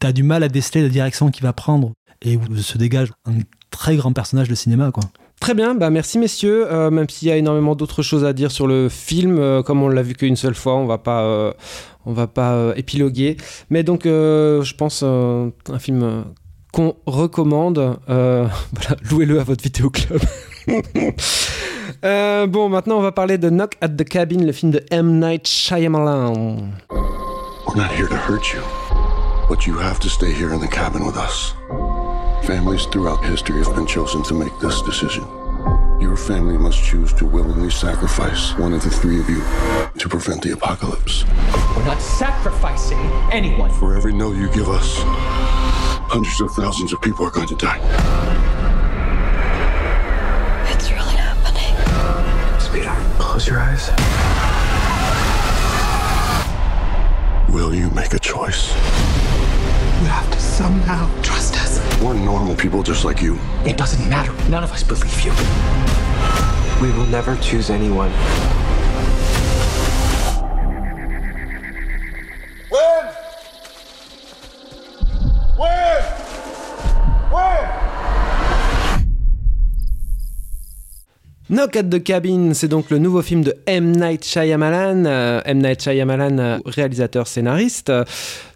[0.02, 3.38] as du mal à déceler la direction qu'il va prendre et où se dégage un
[3.70, 4.90] très grand personnage de cinéma.
[4.90, 5.05] Quoi.
[5.42, 6.72] Très bien, bah merci messieurs.
[6.72, 9.83] Euh, même s'il y a énormément d'autres choses à dire sur le film, euh, comme
[9.83, 11.52] on l'a vu qu'une seule fois, on va pas, euh,
[12.07, 13.37] on va pas épiloguer.
[13.68, 16.26] Mais donc, je pense un film
[16.72, 17.98] qu'on recommande.
[18.07, 20.20] Voilà, louez-le à votre vidéoclub.
[22.04, 25.20] Euh, bon, maintenant, on va parler de Knock at the Cabin, le film de M.
[25.20, 26.72] Night Shyamalan.
[26.90, 28.60] We're not here to hurt you,
[29.48, 31.54] but you have to stay here in the cabin with us.
[32.44, 35.22] Families throughout history have been chosen to make this decision.
[36.00, 39.40] Your family must choose to willingly sacrifice one of the three of you
[39.96, 41.24] to prevent the apocalypse.
[41.76, 42.98] We're not sacrificing
[43.30, 43.70] anyone.
[43.78, 44.96] For every no you give us,
[46.10, 48.62] hundreds of thousands of people are going to die.
[53.33, 53.88] Close your eyes.
[57.49, 58.75] Will you make a choice?
[60.03, 61.81] You have to somehow trust us.
[62.03, 63.38] We're normal people just like you.
[63.64, 64.35] It doesn't matter.
[64.51, 65.33] None of us believe you.
[66.83, 68.11] We will never choose anyone.
[72.68, 73.07] When?
[75.57, 76.12] When?
[81.52, 83.92] Knock at the Cabin, c'est donc le nouveau film de M.
[83.92, 85.04] Night Shyamalan.
[85.04, 85.58] Euh, M.
[85.58, 88.04] Night Shyamalan, euh, réalisateur scénariste, euh,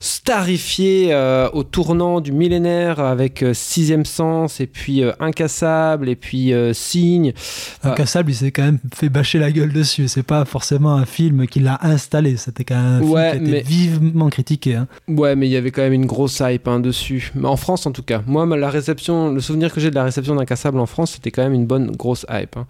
[0.00, 7.34] starifié euh, au tournant du millénaire avec Sixième Sens et puis Incassable et puis Signe.
[7.82, 10.08] Incassable, il s'est quand même fait bâcher la gueule dessus.
[10.08, 12.38] C'est pas forcément un film qui l'a installé.
[12.38, 14.74] C'était quand même un film qui a été mais- vivement critiqué.
[14.76, 14.88] hein.
[15.06, 17.30] Ouais, mais il y avait quand même une grosse hype hein, dessus.
[17.34, 18.22] Mais en France, en tout cas.
[18.26, 21.42] Moi, la réception, le souvenir que j'ai de la réception d'Incassable en France, c'était quand
[21.42, 22.56] même une bonne grosse hype.
[22.56, 22.66] hein.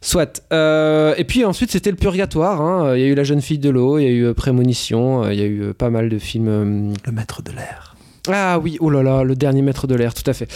[0.00, 0.42] Soit.
[0.52, 2.60] Euh, et puis ensuite, c'était le purgatoire.
[2.60, 2.94] hein.
[2.96, 5.24] Il y a eu La jeune fille de l'eau, il y a eu euh, Prémonition,
[5.24, 6.92] euh, il y a eu pas mal de films.
[7.06, 7.93] Le maître de l'air.
[8.26, 10.48] Ah oui, oh là là, le dernier maître de l'air, tout à fait.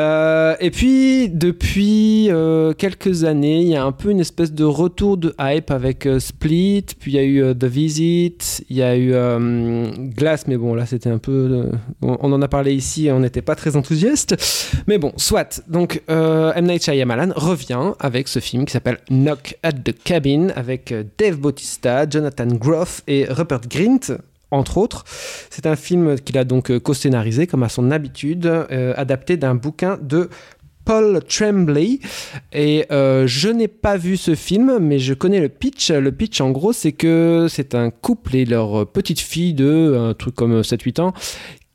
[0.00, 4.64] Euh, et puis, depuis euh, quelques années, il y a un peu une espèce de
[4.64, 8.82] retour de hype avec euh, Split, puis il y a eu The Visit, il y
[8.82, 9.12] a eu
[10.16, 11.70] Glass, mais bon, là c'était un peu...
[12.02, 14.34] On, en a parlé ici et on n'était pas très enthousiaste.
[14.88, 15.62] Mais bon, soit.
[15.68, 16.66] Donc, M.
[16.66, 22.08] Night Shyamalan revient avec ce film qui s'appelle Knock at the Cabin, avec Dave Bautista,
[22.08, 24.18] Jonathan Groff et Rupert Grint
[24.54, 25.04] entre autres.
[25.50, 29.54] C'est un film qu'il a donc euh, co-scénarisé, comme à son habitude, euh, adapté d'un
[29.54, 30.28] bouquin de
[30.84, 32.00] Paul Tremblay.
[32.52, 35.90] Et euh, je n'ai pas vu ce film, mais je connais le pitch.
[35.90, 40.14] Le pitch, en gros, c'est que c'est un couple et leur petite fille de un
[40.14, 41.14] truc comme 7-8 ans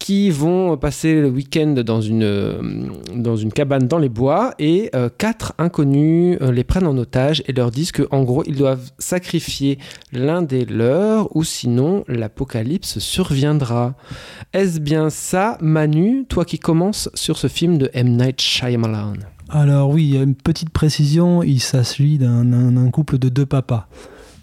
[0.09, 2.59] qui vont passer le week-end dans une, euh,
[3.13, 7.43] dans une cabane dans les bois et euh, quatre inconnus euh, les prennent en otage
[7.45, 9.77] et leur disent qu'en gros ils doivent sacrifier
[10.11, 13.93] l'un des leurs ou sinon l'apocalypse surviendra.
[14.51, 18.17] Est-ce bien ça, Manu, toi qui commences sur ce film de M.
[18.17, 19.13] Night Shyamalan?
[19.47, 23.87] Alors oui, une petite précision, il s'agit d'un couple de deux papas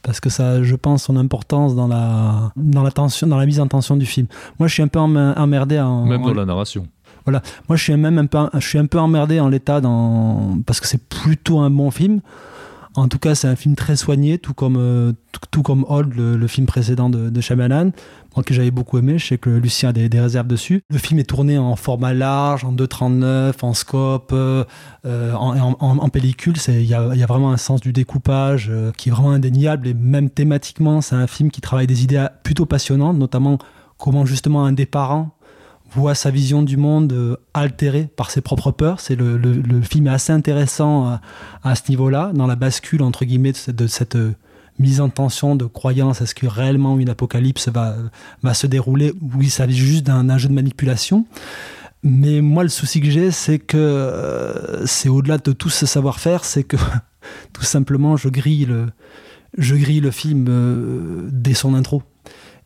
[0.06, 3.58] parce que ça, je pense, son importance dans la, dans la, tension, dans la mise
[3.58, 4.28] en tension du film.
[4.60, 6.06] Moi, je suis un peu emmerdé en.
[6.06, 6.86] Même dans la narration.
[7.24, 7.42] Voilà.
[7.68, 10.78] Moi, je suis même un peu, je suis un peu emmerdé en l'état dans, parce
[10.78, 12.20] que c'est plutôt un bon film.
[12.96, 15.12] En tout cas, c'est un film très soigné, tout comme, euh,
[15.50, 17.90] tout, comme Old, le, film précédent de, de Shyamalan,
[18.34, 19.18] moi que j'avais beaucoup aimé.
[19.18, 20.82] Je sais que Lucien a des, réserves dessus.
[20.88, 24.64] Le film est tourné en format large, en 2.39, en scope, euh,
[25.04, 26.54] euh, en, pellicule.
[26.68, 29.88] Il y a, y a, vraiment un sens du découpage qui est vraiment indéniable.
[29.88, 33.58] Et même thématiquement, c'est un film qui travaille des idées plutôt passionnantes, notamment
[33.98, 35.35] comment justement un des parents
[35.90, 39.00] voit sa vision du monde euh, altérée par ses propres peurs.
[39.00, 41.18] C'est le, film est assez intéressant
[41.62, 44.34] à, ce niveau-là, dans la bascule entre guillemets de cette, euh,
[44.78, 46.20] mise en tension de croyance.
[46.20, 47.96] Est-ce que réellement une apocalypse va,
[48.42, 51.26] va se dérouler ou il s'agit juste d'un jeu de manipulation
[52.02, 56.44] Mais moi, le souci que j'ai, c'est que euh, c'est au-delà de tout ce savoir-faire,
[56.44, 56.76] c'est que
[57.52, 58.86] tout simplement, je grille le,
[59.56, 62.02] je grille le film dès son intro.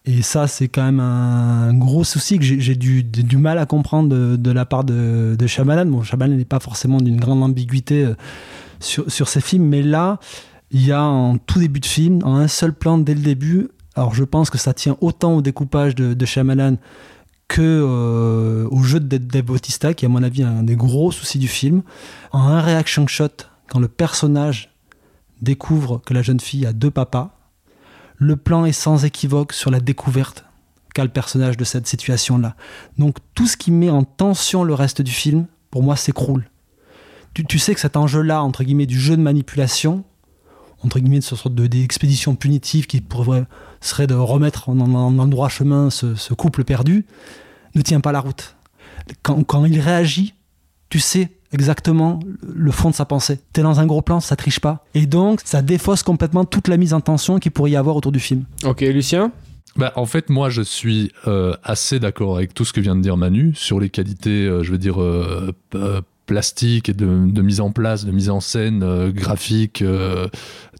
[0.06, 4.50] Et ça, c'est quand même un gros souci que j'ai du, mal à comprendre de,
[4.50, 5.86] la part de, de Shyamalan.
[5.86, 8.14] Bon, Shyamalan n'est pas forcément d'une grande ambiguïté euh,
[8.80, 10.18] sur, sur ses films, mais là,
[10.70, 13.68] il y a en tout début de film, en un seul plan dès le début,
[13.94, 16.76] alors je pense que ça tient autant au découpage de, de Shyamalan
[17.48, 21.10] que euh, au jeu de Dave Bautista, qui est à mon avis un des gros
[21.10, 21.82] soucis du film.
[22.30, 23.28] En un reaction shot,
[23.68, 24.70] quand le personnage
[25.42, 27.39] découvre que la jeune fille a deux papas,
[28.20, 30.44] le plan est sans équivoque sur la découverte
[30.94, 32.54] qu'a le personnage de cette situation-là.
[32.98, 36.48] Donc tout ce qui met en tension le reste du film, pour moi, s'écroule.
[37.32, 40.04] Tu, sais que cet enjeu-là, entre guillemets, du jeu de manipulation,
[40.82, 43.46] entre guillemets, de ce sorte d'expédition punitive qui pourrait,
[43.80, 47.06] serait de remettre en, en, droit chemin ce, couple perdu,
[47.74, 48.56] ne tient pas la route.
[49.22, 50.34] quand il réagit,
[50.90, 53.40] tu sais exactement le fond de sa pensée.
[53.52, 54.84] T'es dans un gros plan, ça triche pas.
[54.94, 58.12] Et donc, ça défausse complètement toute la mise en tension qu'il pourrait y avoir autour
[58.12, 58.44] du film.
[58.64, 59.32] Ok, Lucien?
[59.76, 63.02] Bah, en fait, moi, je suis euh, assez d'accord avec tout ce que vient de
[63.02, 65.52] dire Manu sur les qualités, euh, je veux dire, euh,
[66.26, 69.82] plastiques et de, mise en place, de mise en scène, graphique,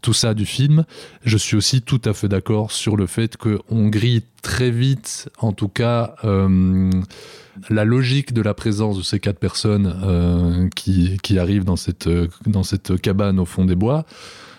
[0.01, 0.85] tout ça du film.
[1.25, 5.51] Je suis aussi tout à fait d'accord sur le fait qu'on grille très vite, en
[5.51, 6.15] tout cas
[7.69, 12.09] la logique de la présence de ces quatre personnes euh, qui, qui, arrivent dans cette,
[12.45, 14.05] dans cette cabane au fond des bois.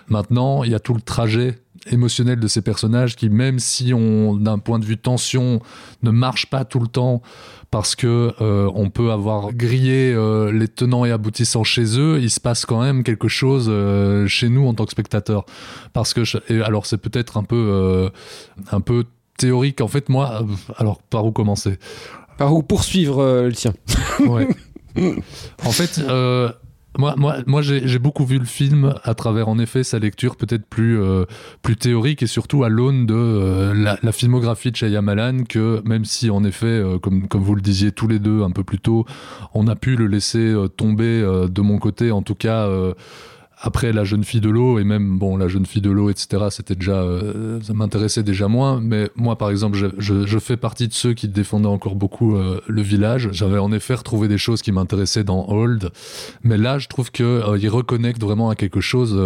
[0.08, 1.58] Maintenant, il y a tout le trajet
[1.90, 5.60] émotionnel de ces personnages qui, même si on, d'un point de vue tension,
[6.02, 7.22] ne marche pas tout le temps
[7.70, 12.30] parce que euh, on peut avoir grillé euh, les tenants et aboutissants chez eux, il
[12.30, 13.72] se passe quand même quelque chose
[14.28, 15.46] chez nous en tant que spectateurs.
[15.92, 16.22] Parce que,
[16.62, 18.10] alors c'est peut-être un peu,
[18.70, 19.04] un peu
[19.38, 19.80] théorique.
[19.80, 20.44] En fait, moi,
[20.76, 21.78] alors par où commencer?
[22.38, 23.72] Par où poursuivre euh, le tien.
[25.64, 26.50] En fait, euh,
[26.98, 30.66] moi, moi, moi j'ai beaucoup vu le film à travers, en effet, sa lecture peut-être
[30.66, 31.24] plus, euh,
[31.62, 36.44] plus théorique et surtout à l'aune de la, filmographie de Shyamalan, que même si, en
[36.44, 39.06] effet, comme, comme vous le disiez tous les deux un peu plus tôt,
[39.54, 42.68] on a pu le laisser tomber de mon côté, en tout cas
[43.64, 46.46] après, la jeune fille de l'eau, et même, bon, la jeune fille de l'eau, etc.,
[46.50, 48.80] c'était déjà, euh, ça m'intéressait déjà moins.
[48.80, 52.60] Mais moi, par exemple, je, je, fais partie de ceux qui défendaient encore beaucoup euh,
[52.66, 53.28] le village.
[53.30, 55.90] J'avais en effet retrouvé des choses qui m'intéressaient dans Old.
[56.42, 59.16] Mais là, je trouve qu'il euh, il reconnecte vraiment à quelque chose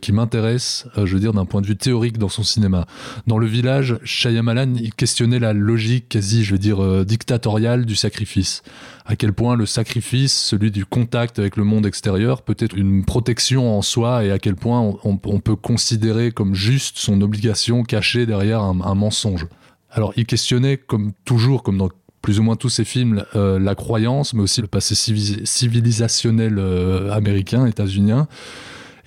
[0.00, 2.86] qui m'intéresse, je veux dire, d'un point de vue théorique dans son cinéma.
[3.26, 8.62] Dans le village, Shyamalan, il questionnait la logique quasi, je veux dire, dictatoriale du sacrifice
[9.10, 13.04] à quel point le sacrifice, celui du contact avec le monde extérieur, peut être une
[13.04, 18.26] protection en soi et à quel point on, peut considérer comme juste son obligation cachée
[18.26, 19.46] derrière un, mensonge.
[19.90, 21.88] Alors il questionnait, comme toujours, comme dans
[22.22, 27.10] plus ou moins tous ces films euh, la croyance, mais aussi le passé civilisationnel euh,
[27.12, 28.28] américain, états-unien.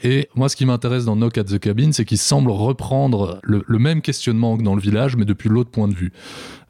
[0.03, 3.63] Et moi, ce qui m'intéresse dans Knock at the Cabin, c'est qu'il semble reprendre le,
[3.79, 6.11] même questionnement que dans le village, mais depuis l'autre point de vue.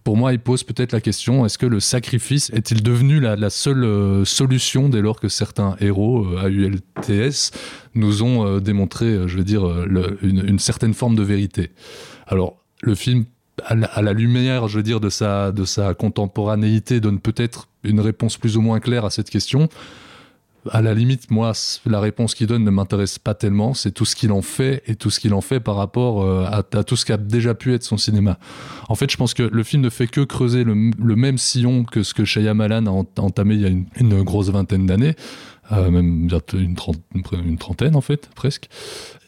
[0.04, 3.84] Pour moi, il pose peut-être la question est-ce que le sacrifice est-il devenu la, seule
[3.84, 7.52] euh, solution dès lors que certains héros à ULTS
[7.96, 9.64] nous ont démontré, je veux dire,
[10.22, 11.72] une, certaine forme de vérité?
[12.28, 13.26] Alors, le film
[13.64, 18.38] à la, lumière, je veux dire, de sa, de sa contemporanéité, donne peut-être une réponse
[18.38, 19.70] plus ou moins claire à cette question.
[20.72, 21.52] À la limite, moi,
[21.86, 23.74] la réponse qu'il donne ne m'intéresse pas tellement.
[23.74, 26.46] C'est tout ce qu'il en fait et tout ce qu'il en fait par rapport euh,
[26.46, 28.38] à, tout ce qui a déjà pu être son cinéma.
[28.88, 32.04] En fait, je pense que le film ne fait que creuser le, même sillon que
[32.04, 35.16] ce que Shyamalan a entamé il y a une, grosse vingtaine d'années,
[35.74, 38.70] euh, même une, trentaine en fait, presque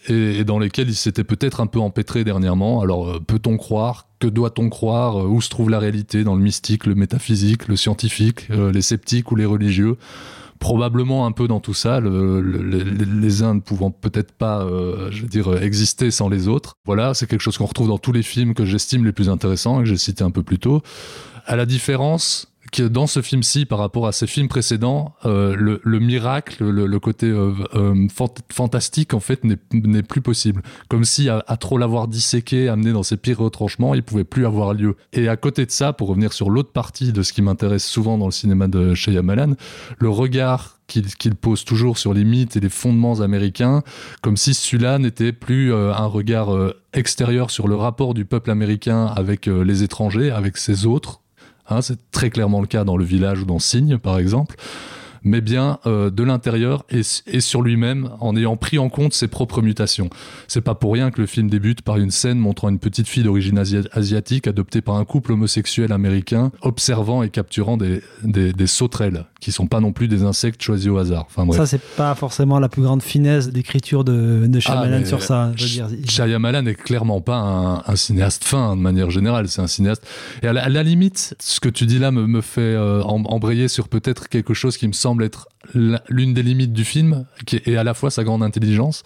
[0.08, 2.80] et, dans lesquels il s'était peut-être un peu empêtré dernièrement.
[2.80, 4.08] Alors euh, peut-on croire?
[4.20, 5.30] Que doit-on croire?
[5.30, 6.24] Où se trouve la réalité?
[6.24, 9.98] Dans le mystique, le métaphysique, le scientifique, les sceptiques ou les religieux?
[10.66, 14.68] Probablement un peu dans tout ça, les uns ne pouvant peut-être pas,
[15.12, 16.74] je veux dire, exister sans les autres.
[16.86, 19.80] Voilà, c'est quelque chose qu'on retrouve dans tous les films que j'estime les plus intéressants
[19.80, 20.82] et que j'ai cité un peu plus tôt.
[21.46, 22.48] À la différence
[22.82, 27.54] dans ce film-ci, par rapport à ses films précédents, euh, le, miracle, le, côté euh,
[27.74, 28.08] euh,
[28.52, 30.62] fantastique, en fait, n'est plus possible.
[30.90, 34.74] Comme si, à, trop l'avoir disséqué, amené dans ses pires retranchements, il pouvait plus avoir
[34.74, 34.96] lieu.
[35.14, 38.18] Et à côté de ça, pour revenir sur l'autre partie de ce qui m'intéresse souvent
[38.18, 39.56] dans le cinéma de Shyamalan,
[40.00, 43.82] le regard qu'il pose toujours sur les mythes et les fondements américains,
[44.22, 46.50] comme si celui-là n'était plus un regard
[46.94, 51.22] extérieur sur le rapport du peuple américain avec les étrangers, avec ses autres,
[51.68, 54.56] Hein, c'est très clairement le cas dans le village ou dans Signe, par exemple
[55.26, 57.02] mais bien euh, de l'intérieur et,
[57.42, 60.10] sur lui-même en ayant pris en compte ses propres mutations.
[60.48, 63.24] C'est pas pour rien que le film débute par une scène montrant une petite fille
[63.24, 69.52] d'origine asiatique adoptée par un couple homosexuel américain, observant et capturant des, des, sauterelles, qui
[69.52, 71.28] sont pas non plus des insectes choisis au hasard.
[71.36, 75.24] Enfin, Ça, c'est pas forcément la plus grande finesse d'écriture de, de Shyamalan ah, sur
[75.24, 75.52] ça.
[75.56, 75.90] Je veux dire.
[76.08, 80.06] Shyamalan n'est clairement pas un, cinéaste fin de manière générale, c'est un cinéaste.
[80.44, 83.88] Et à la, limite, ce que tu dis là me, me fait euh, embrayer sur
[83.88, 87.84] peut-être quelque chose qui me semble être l'une des limites du film, qui est à
[87.84, 89.04] la fois sa grande intelligence.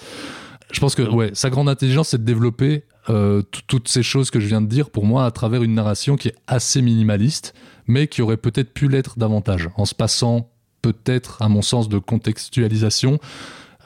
[0.71, 4.39] Je pense que ouais, sa grande intelligence, c'est de développer euh, toutes ces choses que
[4.39, 7.53] je viens de dire pour moi à travers une narration qui est assez minimaliste,
[7.87, 11.97] mais qui aurait peut-être pu l'être davantage, en se passant peut-être, à mon sens, de
[11.97, 13.19] contextualisation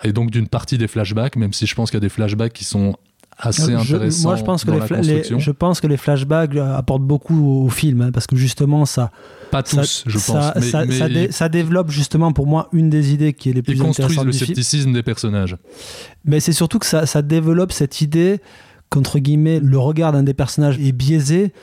[0.03, 2.53] et donc d'une partie des flashbacks, même si je pense qu'il y a des flashbacks
[2.53, 2.97] qui sont
[3.37, 4.29] assez intéressant.
[4.29, 8.01] Moi, je pense, que les, je pense que les flashbacks euh, apportent beaucoup au film,
[8.01, 9.11] hein, parce que justement, ça.
[9.51, 10.53] Pas tous, je pense.
[10.55, 14.25] Mais, ça, développe justement pour moi une des idées qui est les plus intéressantes.
[14.25, 15.57] le scepticisme des personnages.
[16.25, 18.39] Mais c'est surtout que ça, ça développe cette idée
[18.89, 21.53] qu'entre guillemets, le regard d'un des personnages est biaisé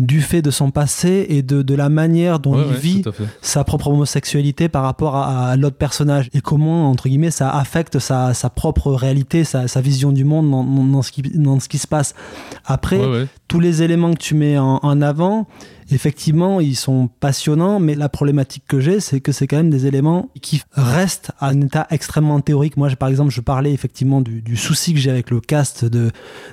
[0.00, 3.02] du fait de son passé et de, de la manière dont il vit
[3.42, 8.32] sa propre homosexualité par rapport à, l'autre personnage et comment, entre guillemets, ça affecte sa,
[8.34, 11.78] sa propre réalité, sa, sa, vision du monde dans, dans, ce qui, dans ce qui
[11.78, 12.14] se passe.
[12.64, 13.00] Après,
[13.48, 15.46] tous les éléments que tu mets en, en, avant,
[15.90, 19.86] effectivement, ils sont passionnants, mais la problématique que j'ai, c'est que c'est quand même des
[19.86, 22.76] éléments qui restent à un état extrêmement théorique.
[22.76, 26.10] Moi, par exemple, je parlais effectivement du, du souci que j'ai avec le cast de,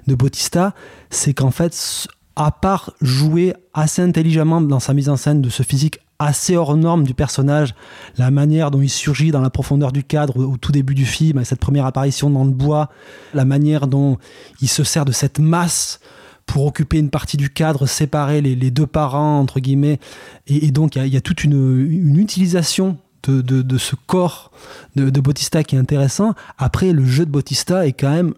[0.07, 0.73] de Bautista,
[1.09, 5.63] c'est qu'en fait, à part jouer assez intelligemment dans sa mise en scène de ce
[5.63, 7.73] physique assez hors norme du personnage,
[8.17, 11.43] la manière dont il surgit dans la profondeur du cadre au, tout début du film,
[11.43, 12.89] cette première apparition dans le bois,
[13.33, 14.17] la manière dont
[14.61, 15.99] il se sert de cette masse
[16.45, 19.99] pour occuper une partie du cadre, séparer les, deux parents, entre guillemets.
[20.45, 22.97] Et, donc, il y, a toute une, utilisation
[23.27, 24.51] de, ce corps
[24.95, 26.35] de, de Bautista qui est intéressant.
[26.57, 28.33] Après, le jeu de Bautista est quand même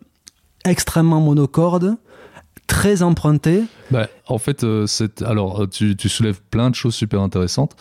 [0.65, 1.97] extrêmement monocorde
[2.69, 3.63] très emprunté.
[3.91, 7.75] Bah, en fait, euh, c'est alors euh, tu, tu, soulèves plein de choses super intéressantes.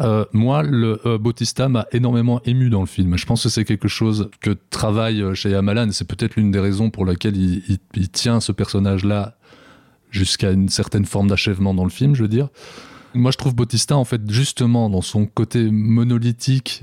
[0.00, 3.16] Euh, moi, le Bautista m'a énormément ému dans le film.
[3.16, 5.92] Je pense que c'est quelque chose que travaille chez Yamalan.
[5.92, 9.36] C'est peut-être l'une des raisons pour laquelle il, il, tient ce personnage-là
[10.10, 12.48] jusqu'à une certaine forme d'achèvement dans le film, je veux dire.
[13.14, 16.82] Moi, je trouve Bautista, en fait, justement, dans son côté monolithique,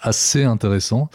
[0.00, 1.10] assez intéressant.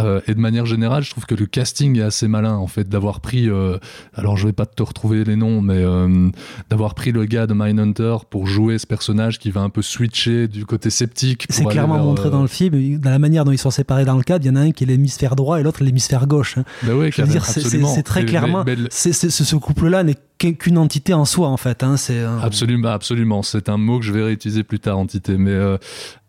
[0.00, 2.88] Euh, et de manière générale, je trouve que le casting est assez malin en fait
[2.88, 3.48] d'avoir pris.
[3.48, 3.78] Euh,
[4.14, 6.28] alors je vais pas te retrouver les noms, mais euh,
[6.70, 10.48] d'avoir pris le gars de Mindhunter pour jouer ce personnage qui va un peu switcher
[10.48, 11.46] du côté sceptique.
[11.50, 14.22] C'est clairement montré dans le film, dans la manière dont ils sont séparés dans le
[14.22, 14.44] cadre.
[14.44, 16.58] Il y en a un qui est l'hémisphère droit et l'autre l'hémisphère gauche.
[16.58, 16.64] Hein.
[16.82, 18.64] Bah oui, je veux dire, c'est très clairement.
[18.90, 21.82] ce couple-là n'est qu'une entité en soi en fait.
[21.82, 23.42] Hein, c'est absolument, absolument.
[23.42, 25.36] C'est un mot que je vais réutiliser plus tard, entité.
[25.36, 25.56] Mais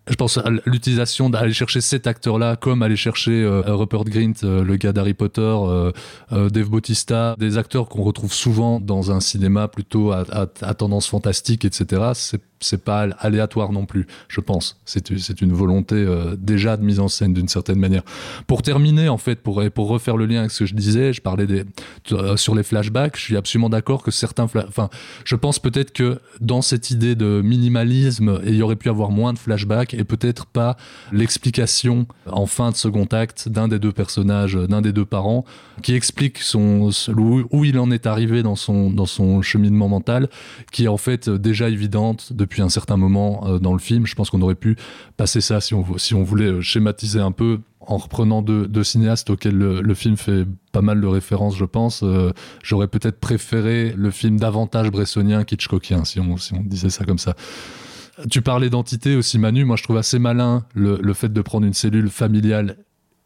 [0.09, 4.63] je pense à l'utilisation d'aller chercher cet acteur-là, comme aller chercher euh, Rupert Grint, euh,
[4.63, 5.91] le gars d'Harry Potter, euh,
[6.31, 12.11] Dave Bautista, des acteurs qu'on retrouve souvent dans un cinéma plutôt à, tendance fantastique, etc.
[12.61, 14.81] C'est pas aléatoire non plus, je pense.
[14.85, 16.05] C'est une volonté
[16.37, 18.03] déjà de mise en scène d'une certaine manière.
[18.47, 21.21] Pour terminer, en fait, pour, pour refaire le lien avec ce que je disais, je
[21.21, 21.47] parlais
[22.35, 24.43] sur les flashbacks, je suis absolument d'accord que certains...
[24.43, 24.89] Enfin,
[25.23, 29.33] je pense peut-être que dans cette idée de minimalisme, il y aurait pu avoir moins
[29.33, 30.77] de flashbacks et peut-être pas
[31.11, 35.45] l'explication en fin de second acte d'un des deux personnages, d'un des deux parents,
[35.83, 40.29] qui explique où, il en est arrivé dans son, dans son cheminement mental,
[40.71, 44.05] qui est en fait déjà évidente depuis un certain moment euh, dans le film.
[44.05, 44.77] Je pense qu'on aurait pu
[45.17, 48.83] passer ça si on, si on voulait euh, schématiser un peu en reprenant deux, deux
[48.83, 52.01] cinéastes auxquels le, le film fait pas mal de références, je pense.
[52.03, 52.31] Euh,
[52.63, 57.17] J'aurais peut-être préféré le film davantage bressonien qu'Hitchcockien, si on, si on disait ça comme
[57.17, 57.35] ça.
[58.29, 59.65] Tu parlais d'entité aussi, Manu.
[59.65, 62.77] Moi, je trouve assez malin le, fait de prendre une cellule familiale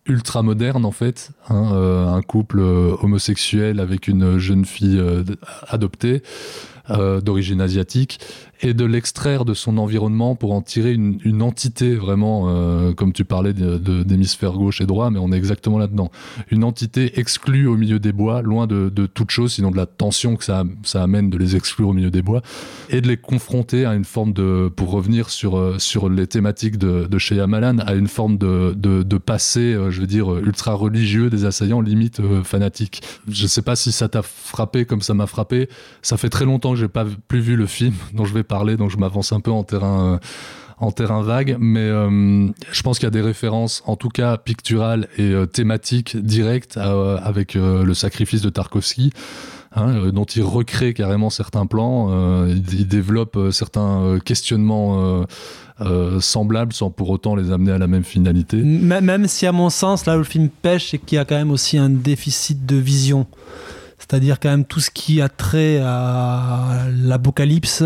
[0.06, 5.24] ultra moderne en fait, hein, euh, un couple euh, homosexuel avec une jeune fille euh,
[5.70, 6.22] adoptée
[7.24, 8.20] d'origine asiatique
[8.64, 13.26] et de l'extraire de son environnement pour en tirer une, entité vraiment, euh, comme tu
[13.26, 16.12] parlais d'hémisphère gauche et droit, mais on est exactement là-dedans.
[16.50, 20.38] Une entité exclue au milieu des bois, loin de, toute chose, sinon de la tension
[20.38, 20.64] que ça,
[20.96, 22.42] amène de les exclure au milieu des bois,
[22.90, 25.78] et de les confronter à une forme de, pour revenir sur, euh,
[26.10, 30.38] les thématiques de, de chez Yamalan, à une forme de, passé, euh, je veux dire,
[30.38, 33.02] ultra religieux des assaillants, limite euh, fanatiques.
[33.28, 35.68] Je sais pas si ça t'a frappé comme ça m'a frappé.
[36.02, 38.44] Ça fait très longtemps que j'ai pas plus vu le film dont je vais
[38.78, 40.20] donc je m'avance un peu en terrain.
[40.82, 45.08] euh, vague, mais euh, je pense qu'il y a des références, en tout cas picturales
[45.18, 49.12] et euh, thématiques directes avec le sacrifice de Tarkovsky,
[49.76, 55.26] hein, dont il recrée carrément certains plans, il, développe certains questionnements
[56.20, 58.58] semblables sans pour autant les amener à la même finalité.
[58.58, 61.36] Même si, à mon sens, là où le film pêche, c'est qu'il y a quand
[61.36, 63.28] même aussi un déficit de vision.
[63.98, 67.84] C'est-à-dire, quand même, tout ce qui a trait à l'apocalypse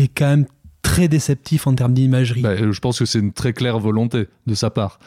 [0.00, 0.46] est quand même
[0.82, 2.42] très déceptif en termes d'imagerie.
[2.42, 4.98] Bah, je pense que c'est une très claire volonté de sa part.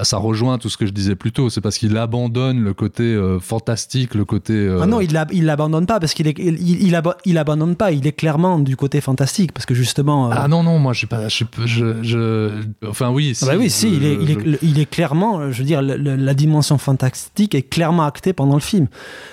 [0.00, 2.72] Ah, Ça rejoint tout ce que je disais plus tôt, c'est parce qu'il abandonne le
[2.72, 4.52] côté euh, fantastique, le côté...
[4.52, 7.36] euh, Ah non, il l'ab- il l'abandonne pas parce qu'il est, il, il, abo- il
[7.38, 7.90] abandonne pas.
[7.90, 10.30] Il est clairement du côté fantastique parce que justement.
[10.30, 12.50] euh, Ah non, non, moi, je sais pas, je, je, je-
[12.88, 15.64] Enfin, oui, Ah bah oui, si, il, est, il, est, il est clairement, je veux
[15.64, 18.86] dire, le- le- la dimension fantastique est clairement actée pendant le film.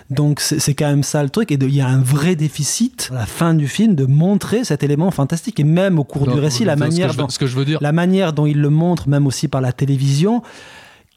[0.09, 3.15] Donc c'est quand même ça le truc, et il y a un vrai déficit à
[3.19, 6.39] la fin du film de montrer cet élément fantastique, et même au cours Non, du
[6.39, 8.45] récit, la enfin, ce que manière, veux- ce que je veux dire- la manière dont
[8.45, 10.41] il le montre, même aussi par la télévision,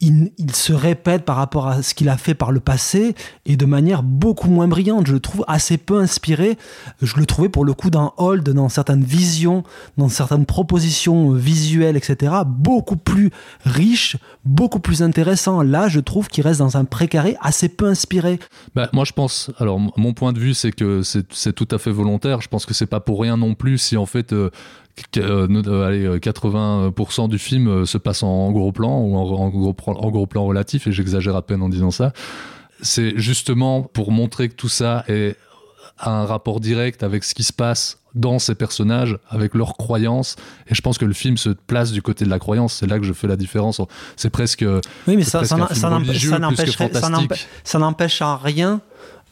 [0.01, 3.15] il, se répète par rapport à ce qu'il a fait par le passé
[3.45, 5.07] et de manière beaucoup moins brillante.
[5.07, 6.57] Je le trouve assez peu inspiré.
[7.01, 9.63] Je le trouvais pour le coup dans Hold, dans certaines visions,
[9.97, 13.31] dans certaines propositions euh, visuelles, etc., beaucoup plus
[13.65, 14.15] riche,
[14.45, 15.61] beaucoup plus intéressant.
[15.61, 18.39] Là, je trouve qu'il reste dans un précaré assez peu inspiré.
[18.75, 19.51] Bah, moi, je pense.
[19.59, 22.41] Alors, mon point de vue, c'est que c'est c'est tout à fait volontaire.
[22.41, 24.31] Je pense que c'est pas pour rien non plus si en fait.
[24.31, 24.49] euh,
[25.11, 29.15] qu- euh, ne- euh, allez, euh, 80% du film se passe en gros plan ou
[29.15, 32.13] en, en gros, plan- en gros plan relatif, et j'exagère à peine en disant ça.
[32.81, 35.35] C'est justement pour montrer que tout ça est
[36.01, 40.37] a un rapport direct avec ce qui se passe dans ces personnages, avec leurs croyances.
[40.69, 42.75] Et je pense que le film se place du côté de la croyance.
[42.75, 43.81] C'est là que je fais la différence.
[44.15, 44.63] C'est presque.
[45.07, 45.39] Oui, mais ça,
[47.79, 48.79] n'empêche en rien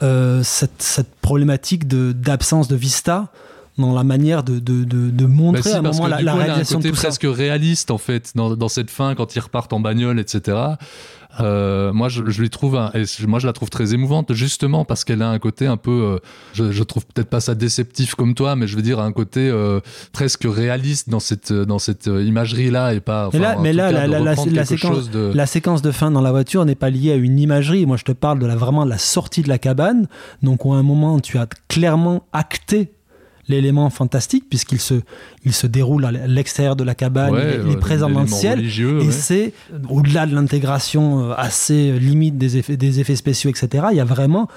[0.03, 3.31] euh, cette, cette problématique de- d'absence de, vista
[3.77, 6.21] dans la manière de, de, de, de Bah montrer si, à un moment que la,
[6.21, 7.07] la coup, elle a un réalisation de côté tout ça.
[7.07, 10.57] presque réaliste en fait dans, dans cette fin quand ils repartent en bagnole, etc.
[11.39, 14.85] Euh, moi, je, je lui trouve, un- et moi, je la trouve très émouvante justement
[14.85, 16.17] parce qu'elle a un côté un peu, euh,
[16.53, 19.41] je, je trouve peut-être pas ça déceptif comme toi, mais je veux dire un côté
[19.47, 19.79] euh,
[20.13, 23.29] presque réaliste dans cette dans cette imagerie là et pas.
[23.33, 26.31] Mais là, mais cas, la, la- la- séquence, de- la séquence de fin dans la
[26.31, 27.85] voiture n'est pas liée à une imagerie.
[27.85, 30.07] Moi, je te parle de la, vraiment de la sortie de la cabane.
[30.41, 32.93] Donc, à un moment, tu as clairement acté
[33.47, 34.95] l'élément fantastique puisqu'il se,
[35.45, 38.09] il se déroule à l'extérieur de la cabane, Ouais, il, est- il est ouais, présent
[38.09, 38.65] dans le ciel.
[38.65, 39.53] et c'est,
[39.89, 44.01] au-delà de l'intégration euh, assez euh, limite des effets, des effets spéciaux, etc., il y
[44.01, 44.47] a vraiment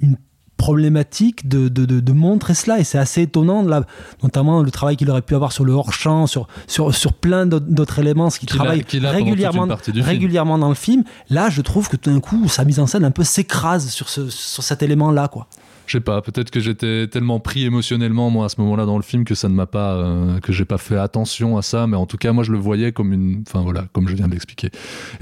[0.00, 0.16] une
[0.56, 3.84] problématique de, de, de, de montrer cela et c'est assez étonnant là,
[4.24, 8.00] notamment le travail qu'il aurait pu avoir sur le hors-champ sur, sur, sur plein d'autres-
[8.00, 10.02] éléments ce qui Qu'il travaille régulièrement, film.
[10.04, 13.04] régulièrement dans le film là je trouve que tout d'un coup sa mise en scène
[13.04, 15.46] un peu s'écrase sur, ce, sur cet élément là quoi
[15.88, 19.02] Je sais pas, peut-être que j'étais tellement pris émotionnellement moi à ce moment-là dans le
[19.02, 21.96] film que ça ne m'a pas, euh, que j'ai pas fait attention à ça, mais
[21.96, 24.32] en tout cas moi je le voyais comme une, enfin voilà, comme je viens de
[24.32, 24.68] l'expliquer.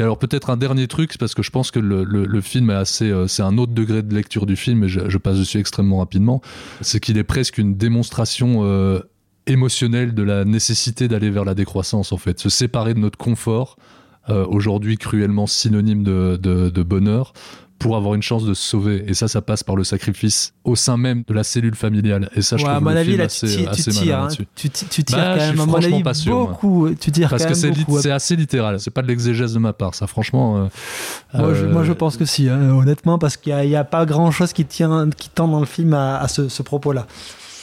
[0.01, 2.75] Et alors peut-être un dernier truc, parce que je pense que le, le- film est
[2.75, 5.99] assez, euh, c'est un autre degré de lecture du film et je, passe dessus extrêmement
[5.99, 6.43] rapidement,
[6.81, 8.65] c'est qu'il est presque une démonstration.
[8.65, 9.01] euh,
[9.49, 12.41] émotionnelle de la nécessité d'aller vers la décroissance, en fait.
[12.41, 13.77] Se séparer de notre confort,
[14.29, 17.33] aujourd'hui cruellement synonyme de, de bonheur,
[17.79, 19.05] pour avoir une chance de se sauver.
[19.07, 22.31] Et ça, ça passe par le sacrifice au sein même de la cellule familiale.
[22.35, 24.47] Et ça, je trouve mon le avis, film assez, malin là-dessus.
[24.57, 26.89] Tu, ti- tu tires Bah, quand même, à mon avis, beaucoup.
[26.99, 27.55] Tu tires Parce que
[28.01, 28.81] c'est assez littéral.
[28.81, 29.95] C'est pas de l'exégèse de ma part.
[29.95, 30.57] Ça, franchement.
[30.57, 30.69] euh,
[31.35, 34.07] Moi, je, euh, moi, je pense que si, hein, honnêtement, parce qu'il n'y a, pas
[34.07, 37.07] grand chose qui, qui tend dans le film à, ce propos-là.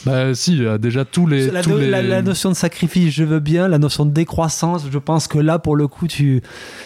[0.06, 1.50] Bah, si, déjà tous les.
[1.50, 1.88] La, tous no- les...
[1.90, 3.68] la- la notion de sacrifice, je veux bien.
[3.68, 6.42] La notion de décroissance, je pense que là, pour le coup, tu,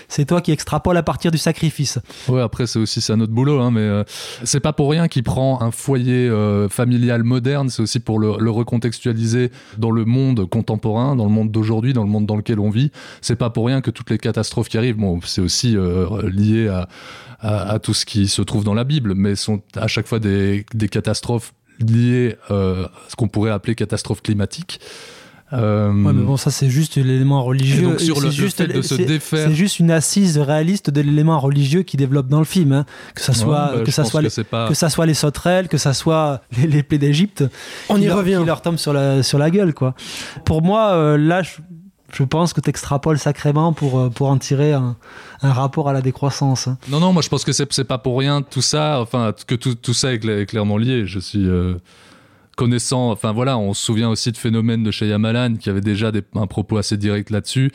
[0.09, 1.99] c'est toi qui extrapole à partir du sacrifice.
[2.29, 4.05] Ouais, après, c'est aussi c'est un autre boulot, hein, mais euh,
[4.45, 8.35] c'est pas pour rien qu'il prend un foyer euh, familial moderne, c'est aussi pour le,
[8.39, 12.61] le recontextualiser dans le monde contemporain, dans le monde d'aujourd'hui, dans le monde dans lequel
[12.61, 12.91] on vit.
[13.21, 16.69] C'est pas pour rien que toutes les catastrophes qui arrivent, bon, c'est aussi euh, lié
[16.69, 16.89] à,
[17.41, 20.19] à, à tout ce qui se trouve dans la Bible, mais sont à chaque fois
[20.19, 24.81] des, des catastrophes liées euh, à ce qu'on pourrait appeler catastrophes climatiques.
[25.55, 27.79] Euh, Ouais, mais bon, ça, c'est juste l'élément religieux.
[27.85, 30.91] Et donc, sur C'est juste, fait de se c'est- défaire- C'est juste une assise réaliste
[30.91, 32.73] de l'élément religieux qui développe dans le film.
[32.73, 32.85] hein.
[33.15, 35.07] Que ça Ouais, soit, bah, que ça soit que les, c'est pas- que ça soit
[35.07, 37.45] les sauterelles, que ça soit les, les plaies d'Égypte.
[37.89, 38.37] On qui y leur- revient.
[38.41, 39.95] Qui leur tombent sur la, sur la gueule, quoi.
[40.45, 41.53] Pour moi, euh, là, je,
[42.13, 44.97] je pense que tu extrapoles sacrément pour, euh, pour en tirer un,
[45.43, 46.69] un rapport à la décroissance.
[46.69, 46.79] hein.
[46.91, 49.55] Non, non, moi je pense que c'est c'est pas pour rien tout ça, enfin que
[49.55, 51.07] tout, tout ça est, cla- est clairement lié.
[51.07, 51.75] Je suis euh,
[52.57, 56.25] connaissant, enfin voilà, on se souvient aussi de phénomènes de Shyamalan qui avait déjà des-
[56.35, 57.71] un propos assez direct là-dessus.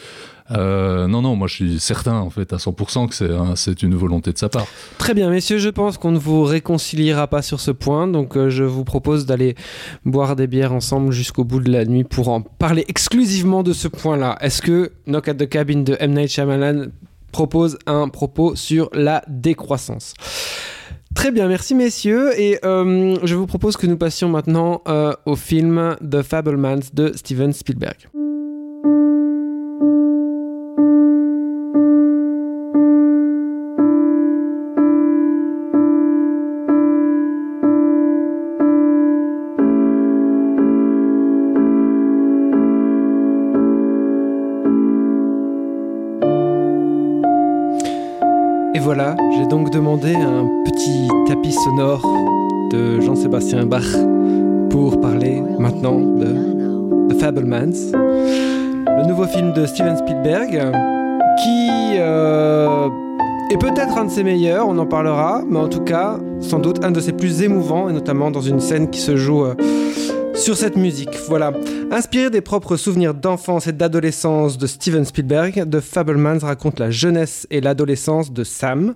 [0.51, 4.33] Euh, non, non, moi je suis certain en fait à 100% que c'est une volonté
[4.33, 4.65] de sa part.
[4.97, 8.49] Très bien, messieurs, je pense qu'on ne vous réconciliera pas sur ce point, donc euh,
[8.49, 9.55] je vous propose d'aller
[10.03, 13.87] boire des bières ensemble jusqu'au bout de la nuit pour en parler exclusivement de ce
[13.87, 14.37] point-là.
[14.41, 16.11] Est-ce que Knock at the Cabin de M.
[16.13, 16.87] Night Shyamalan
[17.33, 20.13] propose un propos sur la décroissance
[21.15, 25.35] Très bien, merci messieurs, et euh, je vous propose que nous passions maintenant euh, au
[25.35, 28.09] film The Fablemans de Steven Spielberg.
[48.95, 52.05] Voilà, j'ai donc demandé un petit tapis sonore
[52.69, 53.87] de Jean-Sébastien Bach
[54.69, 60.51] pour parler maintenant de The Fablemans, le nouveau film de Steven Spielberg,
[61.41, 62.87] qui euh,
[63.49, 66.85] est peut-être un de ses meilleurs, on en parlera, mais en tout cas, sans doute
[66.85, 69.55] un de ses plus émouvants, et notamment dans une scène qui se joue euh,
[70.35, 71.17] sur cette musique.
[71.29, 71.51] Voilà.
[71.93, 77.45] Inspiré des propres souvenirs d'enfance et d'adolescence de Steven Spielberg, The Fablemans raconte la jeunesse
[77.51, 78.95] et l'adolescence de Sam,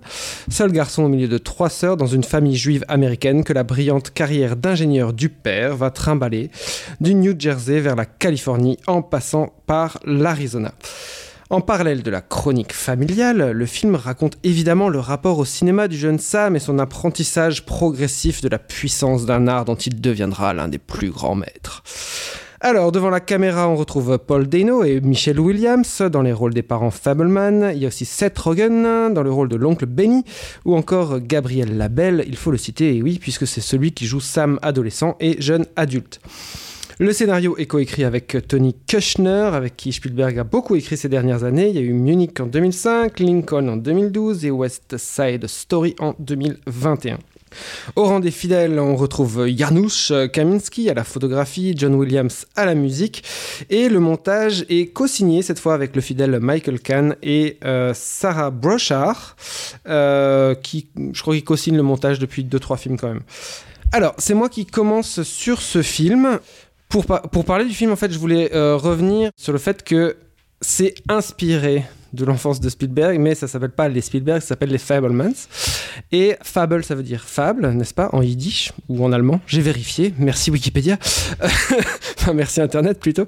[0.50, 4.10] seul garçon au milieu de trois sœurs dans une famille juive américaine que la brillante
[4.10, 6.50] carrière d'ingénieur du père va trimballer
[7.00, 10.72] du New Jersey vers la Californie en passant par l'Arizona.
[11.50, 15.96] En parallèle de la chronique familiale, le film raconte évidemment le rapport au cinéma du
[15.96, 20.66] jeune Sam et son apprentissage progressif de la puissance d'un art dont il deviendra l'un
[20.66, 21.84] des plus grands maîtres.
[22.60, 26.64] Alors, devant la caméra, on retrouve Paul Dano et Michelle Williams dans les rôles des
[26.64, 27.70] parents Fableman.
[27.72, 30.24] Il y a aussi Seth Rogen dans le rôle de l'oncle Benny,
[30.64, 34.18] ou encore Gabriel Labelle, il faut le citer, et oui, puisque c'est celui qui joue
[34.18, 36.20] Sam adolescent et jeune adulte.
[36.98, 41.44] Le scénario est coécrit avec Tony Kushner, avec qui Spielberg a beaucoup écrit ces dernières
[41.44, 41.68] années.
[41.68, 46.16] Il y a eu Munich en 2005, Lincoln en 2012 et West Side Story en
[46.18, 47.18] 2021.
[47.96, 52.74] Au rang des fidèles, on retrouve Janusz Kaminski à la photographie, John Williams à la
[52.74, 53.24] musique,
[53.70, 58.50] et le montage est co-signé cette fois avec le fidèle Michael Kahn et euh, Sarah
[58.50, 59.36] Brochard,
[59.88, 63.22] euh, qui, je crois, qu'il co-signe le montage depuis 2-3 films quand même.
[63.92, 66.38] Alors, c'est moi qui commence sur ce film.
[66.88, 70.16] Pour, pour parler du film, en fait, je voulais euh, revenir sur le fait que
[70.60, 74.78] c'est inspiré de l'enfance de Spielberg, mais ça s'appelle pas les Spielberg, ça s'appelle les
[74.78, 75.34] Fablemans.
[76.10, 79.40] Et fable, ça veut dire fable, n'est-ce pas, en yiddish ou en allemand?
[79.46, 80.14] J'ai vérifié.
[80.18, 80.98] Merci Wikipédia.
[82.18, 83.26] enfin, merci Internet plutôt.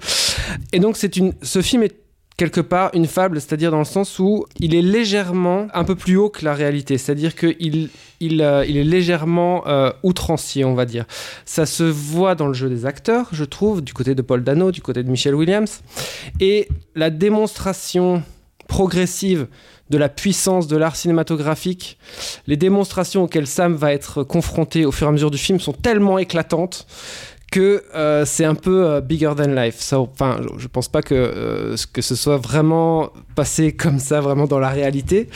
[0.72, 1.94] Et donc, c'est une, ce film est
[2.40, 6.16] quelque part une fable, c'est-à-dire dans le sens où il est légèrement un peu plus
[6.16, 10.86] haut que la réalité, c'est-à-dire qu'il il, euh, il est légèrement euh, outrancier, on va
[10.86, 11.04] dire.
[11.44, 14.72] Ça se voit dans le jeu des acteurs, je trouve, du côté de Paul Dano,
[14.72, 15.82] du côté de Michelle Williams,
[16.40, 18.22] et la démonstration
[18.68, 19.46] progressive
[19.90, 21.98] de la puissance de l'art cinématographique,
[22.46, 25.72] les démonstrations auxquelles Sam va être confronté au fur et à mesure du film sont
[25.74, 26.86] tellement éclatantes
[27.50, 29.76] que euh, c'est un peu euh, bigger than life.
[29.78, 34.46] Ça, enfin, je, pense pas que, euh, que ce soit vraiment passé comme ça, vraiment
[34.46, 35.28] dans la réalité.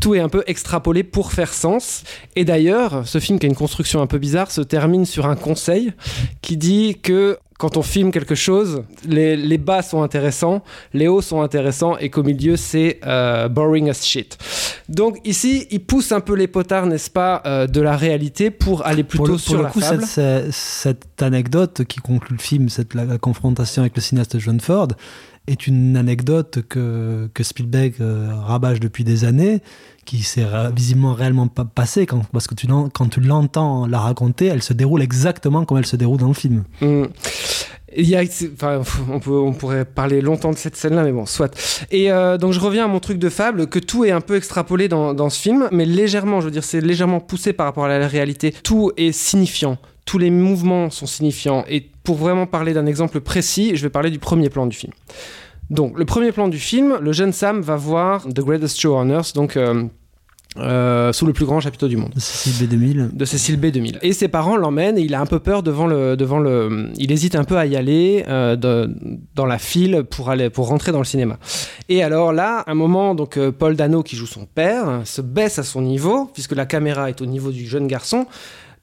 [0.00, 2.04] Tout est un peu extrapolé pour faire sens.
[2.36, 5.36] Et d'ailleurs, ce film qui a une construction un peu bizarre se termine sur un
[5.36, 5.92] conseil
[6.40, 10.62] qui dit que quand on filme quelque chose, les, les bas sont intéressants,
[10.94, 14.38] les hauts sont intéressants et qu'au milieu c'est euh, boring as shit.
[14.88, 18.86] Donc ici, il pousse un peu les potards, n'est-ce pas, euh, de la réalité pour
[18.86, 20.52] aller plutôt pour le, sur pour le la coup, fable.
[20.52, 24.88] cette, anecdote qui conclut le film, cette, la, la confrontation avec le cinéaste John Ford,
[25.48, 29.60] est une anecdote que, que Spielberg euh, rabâche depuis des années,
[30.08, 31.66] qui s'est visiblement réellement pas
[32.08, 32.54] quand, parce que
[32.94, 36.34] quand tu l'entends la raconter, elle se déroule exactement comme elle se déroule dans le
[36.34, 36.64] film.
[36.80, 37.04] Mm.
[37.96, 41.54] Il y a, enfin, on, pourrait parler longtemps de cette scène-là, mais bon, soit.
[41.90, 44.36] Et euh, donc je reviens à mon truc de fable, que tout est un peu
[44.36, 47.98] extrapolé dans ce film, mais légèrement, je veux dire, c'est légèrement poussé par rapport à
[47.98, 48.54] la réalité.
[48.62, 51.64] Tout est signifiant, tous les mouvements sont signifiants.
[51.68, 54.92] Et pour vraiment parler d'un exemple précis, je vais parler du premier plan du film.
[55.70, 59.10] Donc le premier plan du film, le jeune Sam va voir The Greatest Show on
[59.10, 59.84] Earth, donc euh,
[60.56, 63.14] euh, sous le plus grand chapiteau du monde Cécile B2000.
[63.14, 63.98] de Cécile B2000.
[64.00, 67.12] Et ses parents l'emmènent et il a un peu peur devant le, devant le, il
[67.12, 68.90] hésite un peu à y aller euh, de-
[69.34, 71.38] dans la file pour aller, pour rentrer dans le cinéma.
[71.90, 75.64] Et alors là, un moment, donc Paul Dano qui joue son père se baisse à
[75.64, 78.26] son niveau puisque la caméra est au niveau du jeune garçon.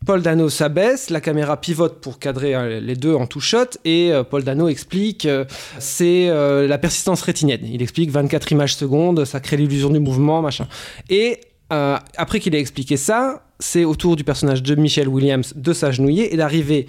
[0.05, 4.11] Paul Dano s'abaisse, la caméra pivote pour cadrer euh, les deux en two shot et
[4.11, 5.45] euh, Paul Dano explique euh,
[5.79, 7.61] c'est la persistance rétinienne.
[7.63, 10.67] Il explique 24 images secondes, ça crée l'illusion du mouvement, machin.
[11.09, 11.39] Et
[11.69, 16.33] après qu'il ait expliqué ça, c'est au tour du personnage de Michelle Williams de s'agenouiller
[16.33, 16.87] et d'arriver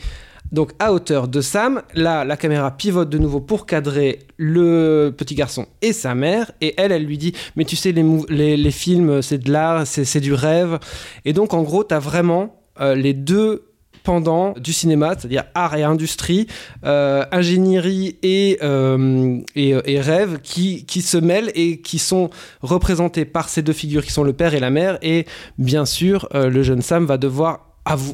[0.52, 1.82] donc à hauteur de Sam.
[1.94, 6.52] Là, la caméra pivote de nouveau pour cadrer le petit garçon et sa mère.
[6.60, 10.34] Et elle, elle lui dit Mais tu sais, les, films, c'est de l'art, c'est du
[10.34, 10.78] rêve.
[11.24, 13.66] Et donc, en gros, tu as vraiment les deux
[14.06, 16.46] pendant du cinéma, c'est-à-dire art et industrie,
[16.84, 22.30] euh, ingénierie et, euh, et, et rêve qui, qui se mêlent et qui sont
[22.62, 24.96] représentés par ces deux figures qui sont le père et la mère.
[25.02, 25.26] Et
[25.58, 27.66] bien sûr, euh, le jeune Sam va devoir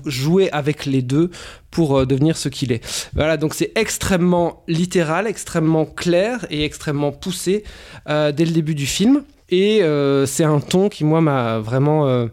[0.07, 1.31] jouer avec les deux
[1.71, 2.83] pour euh, devenir ce qu'il est.
[3.15, 7.65] Voilà, donc c'est extrêmement littéral, extrêmement clair et extrêmement poussé
[8.09, 9.25] euh, dès le début du film.
[9.51, 12.29] Et euh, c'est un ton qui, moi, m'a vraiment euh,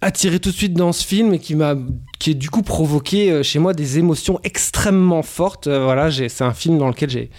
[0.00, 1.74] attiré tout de suite dans ce film et qui m'a
[2.18, 6.42] qui est du coup provoqué euh, chez moi des émotions extrêmement fortes Euh, voilà c'est
[6.42, 7.30] un film dans lequel j'ai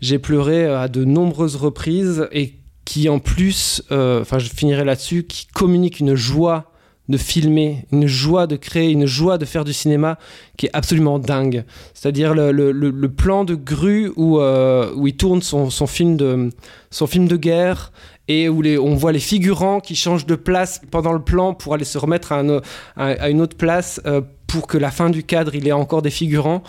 [0.00, 2.54] j'ai pleuré euh, à de nombreuses reprises et
[2.84, 6.68] qui en plus enfin je finirai là-dessus qui communique une joie
[7.08, 10.18] de filmer, une joie de créer, une joie de faire du cinéma
[10.56, 11.64] qui est absolument dingue.
[11.94, 16.50] C'est-à-dire le, le- plan de grue où, où il tourne son, son film de,
[16.90, 17.92] son film de guerre
[18.32, 21.84] et où on voit les figurants qui changent de place pendant le plan pour aller
[21.84, 25.72] se remettre à, une autre place euh, pour que la fin du cadre il ait
[25.72, 26.62] encore des figurants.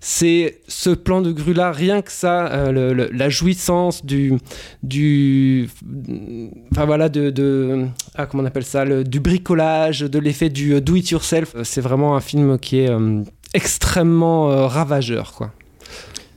[0.00, 4.38] C'est ce plan de grue là, rien que ça, euh, la jouissance du,
[6.72, 10.80] enfin voilà, de, ah, comment on appelle ça, le- du bricolage, de l'effet du euh,
[10.80, 11.54] do it yourself.
[11.64, 12.90] C'est vraiment un film qui est
[13.54, 15.50] extrêmement ravageur, quoi.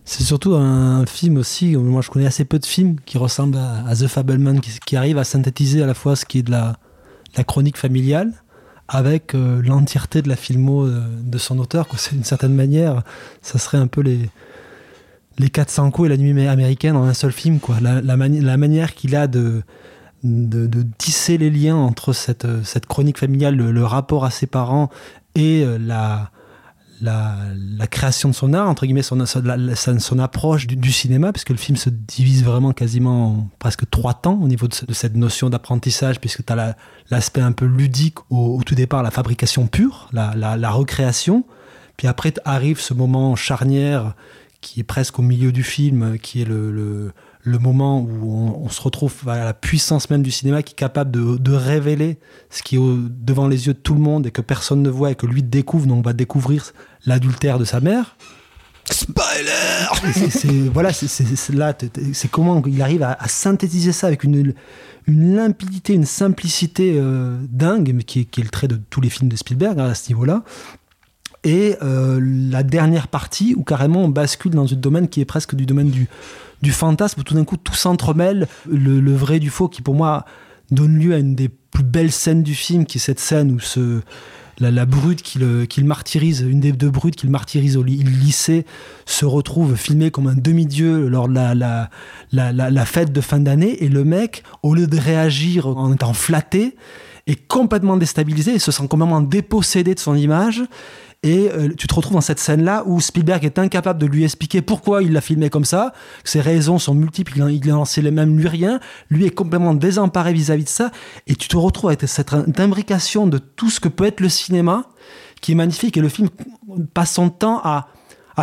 [0.06, 3.96] C'est surtout un film aussi, moi je connais assez peu de films qui ressemblent à,
[3.96, 6.76] The Fableman, qui, arrive à synthétiser à la fois ce qui est de la,
[7.46, 8.34] chronique familiale
[8.90, 11.88] avec euh, l'entièreté de la filmo euh, de son auteur.
[11.98, 13.02] C'est d'une certaine manière,
[13.42, 14.30] ça serait un peu les,
[15.40, 17.60] les 400 coups et la nuit américaine en un seul film.
[17.82, 19.64] La, la, mani- la manière qu'il a de,
[20.24, 24.48] de, de tisser les liens entre cette, euh, cette chronique familiale, le, rapport à ses
[24.48, 24.90] parents
[25.34, 26.30] et la,
[27.02, 31.78] la, création de son art, entre guillemets, son, son, approche du, cinéma, puisque le film
[31.78, 35.50] se divise vraiment quasiment en presque trois temps au niveau de, ce- de cette notion
[35.50, 36.76] d'apprentissage, puisque tu as
[37.10, 41.44] l'aspect un peu ludique au, tout départ, la fabrication pure, la, recréation,
[41.98, 44.16] puis après arrive ce moment charnière
[44.62, 47.12] qui est presque au milieu du film, qui est le,
[47.46, 50.76] le moment où on, on se retrouve à la puissance même du cinéma qui est
[50.78, 52.18] capable de, de révéler
[52.50, 54.90] ce qui est au- devant les yeux de tout le monde et que personne ne
[54.90, 56.72] voit et que lui découvre, donc on va découvrir
[57.06, 58.16] l'adultère de sa mère.
[58.90, 61.74] Spoiler Voilà, c'est, là,
[62.14, 64.54] c'est comment il arrive à, à synthétiser ça avec une,
[65.08, 69.00] une limpidité, une simplicité euh, dingue, mais qui est, qui est le trait de tous
[69.00, 70.44] les films de Spielberg hein, à ce niveau-là.
[71.46, 75.56] Et euh, la dernière partie où carrément on bascule dans un domaine qui est presque
[75.56, 76.08] du domaine du,
[76.64, 80.26] du fantasme, tout d'un coup tout s'entremêle, le, vrai du faux, qui pour moi
[80.72, 83.60] donne lieu à une des plus belles scènes du film, qui est cette scène où
[83.60, 84.02] ce,
[84.60, 87.84] la, brute qui le, qui le martyrise, une des deux brutes qui le martyrise au
[87.84, 88.66] ly- lycée,
[89.06, 91.90] se retrouve filmé comme un demi-dieu lors de la, la-
[92.72, 96.76] la fête de fin d'année, et le mec, au lieu de réagir en étant flatté,
[97.28, 100.62] est complètement déstabilisé et se sent complètement dépossédé de son image.
[101.24, 104.62] Et euh, tu te retrouves dans cette scène-là où Spielberg est incapable de lui expliquer
[104.62, 105.94] pourquoi il l'a filmé comme ça.
[106.26, 108.82] Ses raisons sont multiples, il en- il en sait même lui rien.
[109.10, 110.92] Lui est complètement désemparé vis-à-vis de ça.
[111.28, 114.84] Et tu te retrouves avec cette imbrication de tout ce que peut être le cinéma,
[115.42, 115.96] qui est magnifique.
[115.96, 116.28] Et le film
[116.94, 117.88] passe son temps à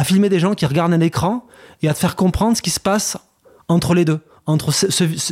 [0.04, 1.46] filmer des gens qui regardent un écran
[1.82, 3.18] et à te faire comprendre ce qui se passe
[3.68, 4.70] entre les deux, entre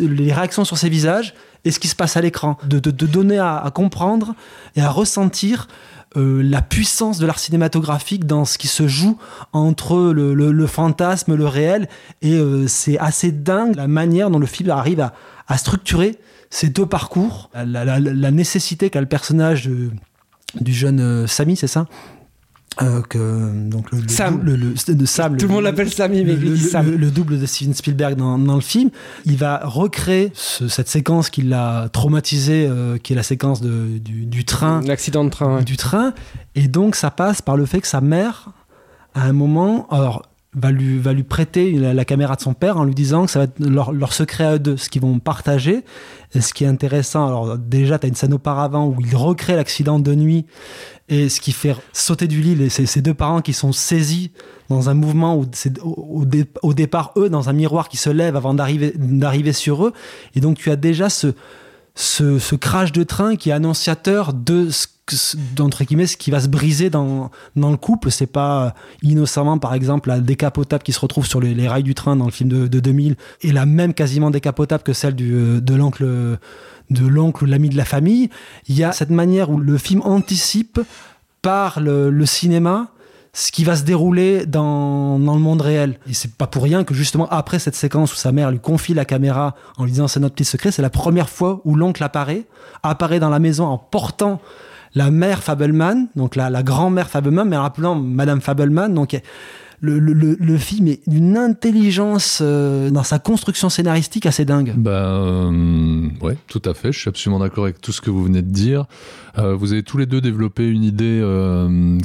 [0.01, 1.35] les réactions sur ces visages
[1.65, 4.35] et ce qui se passe à l'écran, de, de- donner à, comprendre
[4.77, 5.69] et à ressentir
[6.17, 9.19] euh, la puissance de l'art cinématographique dans ce qui se joue
[9.53, 11.89] entre le, le- le fantasme, le réel,
[12.23, 15.13] et euh, c'est assez dingue la manière dont le film arrive à,
[15.49, 16.17] à structurer
[16.51, 18.01] ces deux parcours, la,
[18.31, 19.91] nécessité qu'a le personnage de-
[20.61, 21.87] du jeune euh, Samy, c'est ça?
[22.81, 24.41] Euh, que, donc le, le- Sam.
[24.43, 26.87] le- le- de Sam, Tout le monde l'appelle Samy, mais le, lui dit le- Sam.
[26.91, 28.91] le- le double de Steven Spielberg dans, dans le film,
[29.27, 33.99] il va recréer ce- cette séquence qui l'a traumatisé, euh, qui est la séquence de-
[33.99, 35.57] du, du train, L'accident de train.
[35.57, 35.65] ouais.
[35.65, 36.13] du train,
[36.55, 38.51] et donc ça passe par le fait que sa mère,
[39.15, 40.23] à un moment, alors
[40.55, 43.31] va lui, va lui prêter la, la caméra de son père en lui disant que
[43.33, 45.85] ça va être leur, leur secret à eux deux, ce qu'ils vont partager.
[46.35, 49.57] Et ce qui est intéressant, alors déjà, tu as une scène auparavant où il recrée
[49.57, 50.47] l'accident de nuit
[51.09, 54.31] et ce qui fait sauter du lit les- ces, ces deux parents qui sont saisis
[54.69, 55.47] dans un mouvement où
[55.83, 59.87] au, au dé- au départ, eux, dans un miroir qui se lève avant d'arriver sur
[59.87, 59.93] eux.
[60.35, 61.35] Et donc, tu as déjà ce,
[62.57, 64.87] crash de train qui est annonciateur de ce,
[65.87, 68.71] guillemets ce qui va se briser dans, le couple c'est pas euh,
[69.03, 72.31] innocemment par exemple la décapotable qui se retrouve sur les, rails du train dans le
[72.31, 76.39] film de, de 2000 et la même quasiment décapotable que celle du, euh, de l'oncle
[76.91, 78.31] de l'oncle ou l'ami de la famille
[78.69, 80.81] il y a cette manière où le film anticipe
[81.43, 82.89] par le, cinéma
[83.33, 85.99] ce qui va se dérouler dans, le monde réel.
[86.09, 88.95] Et c'est pas pour rien que justement après cette séquence où sa mère lui confie
[88.95, 92.03] la caméra en lui disant c'est notre petit secret, c'est la première fois où l'oncle
[92.03, 92.45] apparaît,
[92.83, 94.41] apparaît dans la maison en portant
[94.95, 98.93] la mère Fableman, donc la, grand-mère Fableman, mais en appelant Madame Fableman.
[98.93, 99.21] Donc
[99.81, 104.75] le, film est d'une intelligence euh, dans sa construction scénaristique assez dingue.
[104.87, 106.93] Euh, ouais, tout à fait.
[106.93, 108.87] Je suis absolument d'accord avec tout ce que vous venez de dire.
[109.39, 111.23] Euh, vous avez tous les deux développé une idée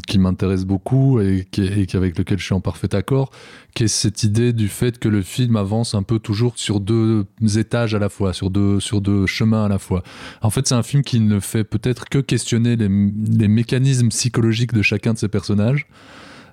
[0.08, 3.32] qui m'intéresse beaucoup et, qui, avec laquelle je suis en parfait accord,
[3.74, 7.26] qui est cette idée du fait que le film avance un peu toujours sur deux
[7.58, 10.04] étages à la fois, sur deux sur deux chemins à la fois.
[10.42, 14.74] En fait, c'est un film qui ne fait peut-être que questionner les, les mécanismes psychologiques
[14.74, 15.88] de chacun de ses personnages,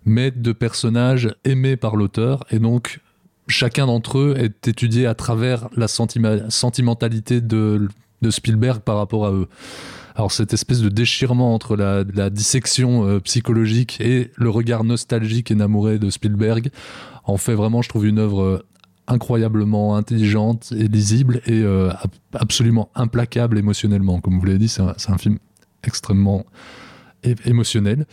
[0.05, 3.01] mais de personnages aimés par l'auteur et donc
[3.49, 7.89] chacun d'entre eux est étudié à travers la sentimentalité de,
[8.23, 9.49] de Spielberg par rapport à eux.
[10.15, 15.55] Alors cette espèce de déchirement entre la, dissection euh, psychologique et le regard nostalgique et
[15.55, 16.71] namouré de Spielberg
[17.25, 18.67] en fait vraiment, je trouve, une œuvre euh,
[19.07, 24.21] incroyablement intelligente et lisible et euh, ab- absolument implacable émotionnellement.
[24.21, 25.39] Comme vous l'avez dit, c'est un, un film
[25.83, 26.45] extrêmement
[27.45, 28.07] émotionnel.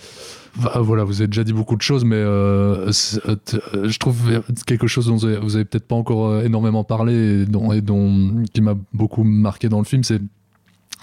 [0.56, 2.92] Voilà, vous avez déjà dit beaucoup de choses, mais euh,
[3.28, 3.36] euh,
[3.76, 7.82] euh, je trouve quelque chose dont vous avez, peut-être pas encore énormément parlé et et
[7.82, 10.22] dont qui m'a beaucoup marqué dans le film, c'est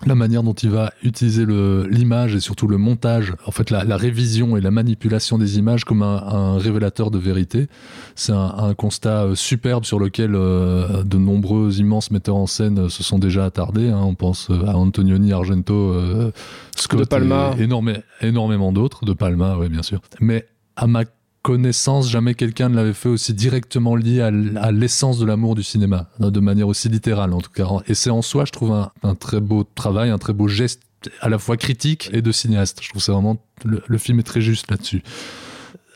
[0.07, 3.97] la manière dont il va utiliser l'image et surtout le montage, en fait la, la
[3.97, 7.69] révision et la manipulation des images comme un, un révélateur de vérité.
[8.15, 12.79] C'est un, un constat euh, superbe sur lequel euh, de nombreux immenses metteurs en scène
[12.81, 13.89] euh, se sont déjà attardés.
[13.91, 14.01] hein.
[14.03, 16.31] On pense à Antonioni, Argento, euh,
[16.77, 17.55] Scott De Palma.
[17.59, 20.01] et énorme- énormément d'autres, de Palma, oui bien sûr.
[20.21, 20.47] Mais
[20.77, 21.05] à ma
[21.45, 24.31] connaissance, jamais quelqu'un ne l'avait fait aussi directement lié à,
[24.73, 27.69] l'essence de l'amour du cinéma, hein, de manière aussi littérale en tout cas.
[27.87, 30.81] Et c'est en soi, je trouve, un, un très beau travail, un très beau geste
[31.21, 32.79] à la fois critique et de cinéaste.
[32.83, 35.03] Je trouve c'est vraiment le, le film est très juste là-dessus.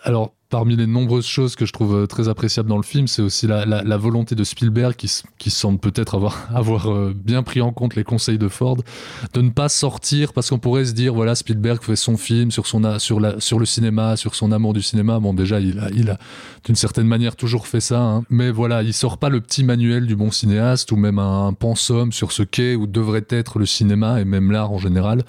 [0.08, 3.20] Alors, parmi les nombreuses choses que je trouve euh, très appréciables dans le film, c'est
[3.20, 6.14] aussi la, volonté de Spielberg, qui, semble peut-être
[6.54, 8.78] avoir, euh, bien pris en compte les conseils de Ford,
[9.34, 12.66] de ne pas sortir, parce qu'on pourrait se dire, voilà, Spielberg fait son film sur,
[12.66, 15.20] son, sur, le cinéma, sur son amour du cinéma.
[15.20, 16.16] Bon, déjà, il a, il a
[16.64, 18.22] d'une certaine manière toujours fait ça, hein.
[18.30, 21.52] mais voilà, il sort pas le petit manuel du bon cinéaste, ou même un, un
[21.52, 25.22] pensum sur ce qu'est ou devrait être le cinéma, et même l'art en général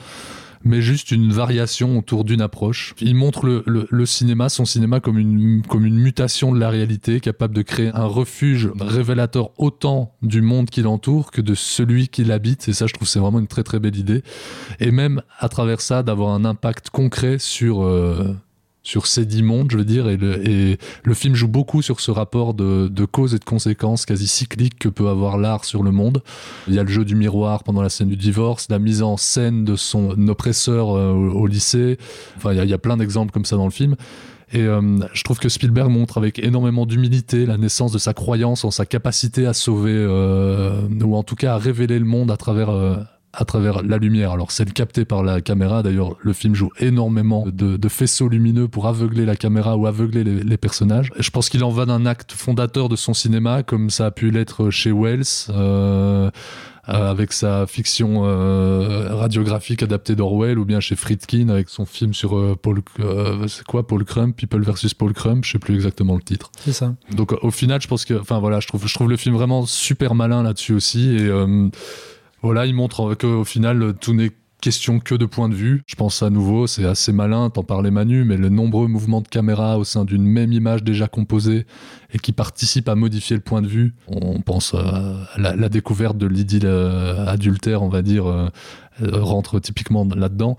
[0.63, 2.93] mais juste une variation autour d'une approche.
[2.99, 7.55] Il montre le, cinéma, son cinéma, comme une, comme une mutation de la réalité, capable
[7.55, 12.67] de créer un refuge révélateur autant du monde qui l'entoure que de celui qui l'habite.
[12.67, 14.23] Et ça, je trouve, c'est vraiment une très très belle idée.
[14.79, 17.83] Et même à travers ça, d'avoir un impact concret sur.
[17.83, 18.35] euh,
[18.89, 22.55] sur ces dix mondes, je veux dire, et le, film joue beaucoup sur ce rapport
[22.55, 26.23] de, de cause et de conséquences quasi cyclique que peut avoir l'art sur le monde.
[26.67, 29.15] Il y a le jeu du miroir pendant la scène du divorce, la mise en
[29.15, 31.99] scène de son oppresseur euh, au, lycée.
[32.37, 33.95] Enfin, il y a, plein d'exemples comme ça dans le film.
[34.53, 34.81] Et euh,
[35.13, 38.87] je trouve que Spielberg montre avec énormément d'humilité la naissance de sa croyance en sa
[38.87, 42.71] capacité à sauver, euh, ou en tout cas à révéler le monde à travers,
[43.33, 44.31] à travers la lumière.
[44.31, 48.67] Alors celle captée par la caméra, d'ailleurs le film joue énormément de, de faisceaux lumineux
[48.67, 51.11] pour aveugler la caméra ou aveugler les, les personnages.
[51.17, 54.11] Et je pense qu'il en va d'un acte fondateur de son cinéma, comme ça a
[54.11, 55.23] pu l'être chez Wells.
[55.49, 56.31] Euh,
[56.87, 62.15] euh, avec sa fiction euh, radiographique adaptée d'Orwell, ou bien chez Friedkin avec son film
[62.15, 65.75] sur euh, Paul, euh, c'est quoi, Paul Crump, People versus Paul Crump, je sais plus
[65.75, 66.51] exactement le titre.
[66.59, 66.95] C'est ça.
[67.11, 69.67] Donc au final, je pense que, enfin voilà, je trouve, je trouve le film vraiment
[69.67, 71.29] super malin là-dessus aussi, et
[72.41, 74.31] voilà, il montre qu'au final, tout n'est
[74.61, 75.83] question que de point de vue.
[75.87, 79.27] Je pense à nouveau, c'est assez malin, t'en parlais Manu, mais le nombreux mouvements de
[79.27, 81.65] caméra au sein d'une même image déjà composée
[82.13, 83.93] et qui participent à modifier le point de vue.
[84.07, 88.49] On pense à la, la découverte de l'idylle euh, adultère, on va dire, euh,
[89.01, 90.57] euh, rentre typiquement là-dedans.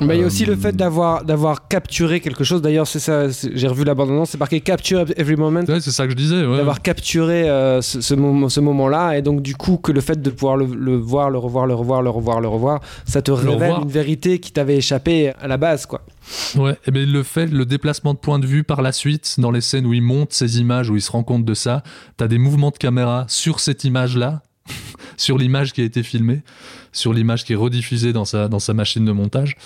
[0.00, 2.60] Bah, il y a Euh, aussi le fait d'avoir d'avoir capturé quelque chose.
[2.62, 3.28] D'ailleurs, c'est ça.
[3.28, 4.30] J'ai revu l'abandonnance.
[4.30, 5.60] C'est marqué capture every moment.
[5.60, 6.44] Ouais, c'est ça que je disais.
[6.44, 6.56] Ouais.
[6.56, 10.20] D'avoir capturé euh, ce, ce moment, ce moment-là, et donc du coup que le fait
[10.20, 13.30] de pouvoir le, le voir, le revoir, le revoir, le revoir, le revoir, ça te
[13.30, 13.82] révèle revoir.
[13.82, 16.00] une vérité qui t'avait échappé à la base, quoi.
[16.56, 19.36] Ouais, et bien il le fait, le déplacement de point de vue par la suite,
[19.38, 21.82] dans les scènes où il monte ces images, où il se rend compte de ça,
[22.16, 24.42] t'as des mouvements de caméra sur cette image-là,
[25.16, 26.42] sur l'image qui a été filmée,
[26.92, 29.56] sur l'image qui est rediffusée dans sa, dans sa machine de montage,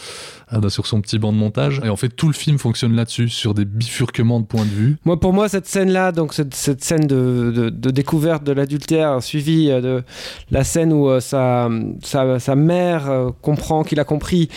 [0.52, 1.80] euh, sur son petit banc de montage.
[1.84, 4.96] Et en fait, tout le film fonctionne là-dessus, sur des bifurquements de point de vue.
[5.04, 9.70] Moi, pour moi, cette scène-là, donc cette, cette scène de, de- découverte de l'adultère, suivie
[9.70, 10.02] euh, de
[10.50, 11.68] la scène où euh, sa,
[12.02, 14.48] sa, sa mère euh, comprend qu'il a compris,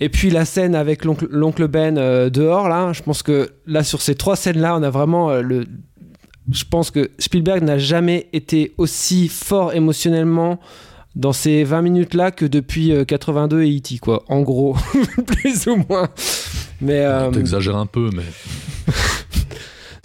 [0.00, 4.02] et puis la scène avec l'oncle Ben euh, dehors, là, je pense que là, sur
[4.02, 5.64] ces trois scènes-là, on a vraiment euh, le.
[6.52, 10.60] Je pense que Spielberg n'a jamais été aussi fort émotionnellement
[11.16, 14.22] dans ces 20 minutes-là que depuis euh, 82 et E.T., quoi.
[14.28, 14.76] En gros,
[15.26, 16.08] plus ou moins.
[16.80, 17.00] Mais.
[17.04, 18.22] euh, T'exagères un peu, mais.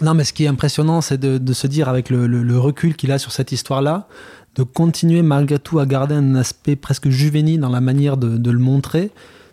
[0.00, 2.58] Non, mais ce qui est impressionnant, c'est de, de se dire, avec le, le- le
[2.58, 4.08] recul qu'il a sur cette histoire-là,
[4.56, 8.50] de continuer malgré tout à garder un aspect presque juvénile dans la manière de, de
[8.50, 9.10] le montrer,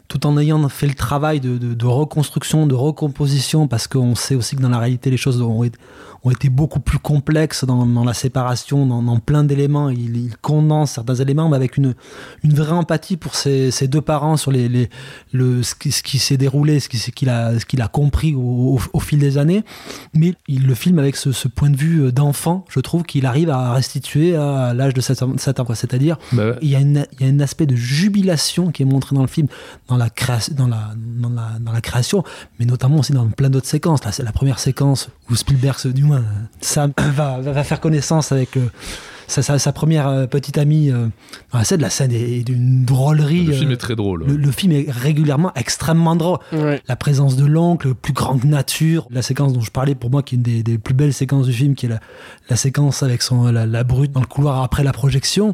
[0.07, 4.33] tout en ayant fait le travail de, de- de reconstruction, de recomposition, parce qu'on sait
[4.33, 5.63] aussi que dans la réalité, les choses ont,
[6.23, 9.89] ont été beaucoup plus complexes dans, dans la séparation, dans, dans plein d'éléments.
[9.89, 11.95] Il, il condense certains éléments, mais avec une,
[12.43, 14.89] une vraie empathie pour ses, ses deux parents sur les, les-
[15.31, 18.39] le, ce qui, s'est déroulé, ce qui- ce qu'il a, ce qu'il a compris au,
[18.41, 19.63] au- au fil des années.
[20.13, 23.25] Mais il le filme avec ce, ce point de vue euh, d'enfant, je trouve qu'il
[23.25, 25.29] arrive à restituer à l'âge de 7 ans.
[25.31, 25.65] ans.
[25.75, 28.85] C'est-à-dire, Bah, il y, a une- il y a un aspect de jubilation qui est
[28.85, 29.47] montré dans le film,
[29.87, 32.23] dans la, créa- dans la, dans la, dans la création,
[32.59, 34.03] mais notamment aussi dans plein d'autres séquences.
[34.03, 36.23] Là, c'est la première séquence où Spielberg, se- du moins,
[36.61, 38.67] Sam va, faire connaissance avec euh,
[39.27, 41.07] sa, sa- sa première euh, petite amie euh,
[41.51, 41.81] dans la scène.
[41.81, 43.45] La scène est d'une drôlerie.
[43.45, 44.25] Le film euh, est très drôle.
[44.27, 46.39] le, le film est régulièrement extrêmement drôle.
[46.51, 46.81] ouais.
[46.87, 50.35] La présence de l'oncle, plus grande nature, la séquence dont je parlais pour moi qui
[50.35, 51.99] est une des, des plus belles séquences du film, qui est la,
[52.49, 55.53] la séquence avec son, la, la brute dans le couloir après la projection.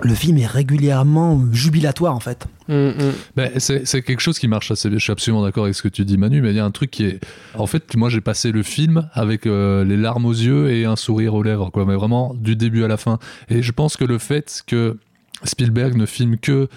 [0.00, 2.46] Le film est régulièrement jubilatoire en fait.
[2.68, 3.12] Mm, mm.
[3.36, 4.98] Ben, c'est c'est quelque chose qui marche assez bien.
[4.98, 6.70] Je suis absolument d'accord avec ce que tu dis, Manu, mais il y a un
[6.70, 7.20] truc qui est.
[7.54, 10.96] En fait, moi, j'ai passé le film avec euh, les larmes aux yeux et un
[10.96, 13.18] sourire aux lèvres, quoi, mais vraiment du début à la fin.
[13.50, 14.98] Et je pense que le fait que
[15.44, 16.68] Spielberg ne filme que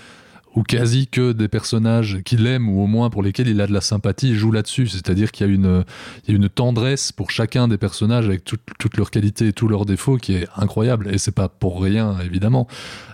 [0.55, 3.73] ou quasi que des personnages qu'il aime ou au moins pour lesquels il a de
[3.73, 4.87] la sympathie, il joue là-dessus.
[4.87, 9.47] C'est-à-dire qu'il y a une, tendresse pour chacun des personnages avec tout- toutes leurs qualités
[9.47, 11.09] et tous leurs défauts qui est incroyable.
[11.13, 12.67] Et c'est pas pour rien, évidemment.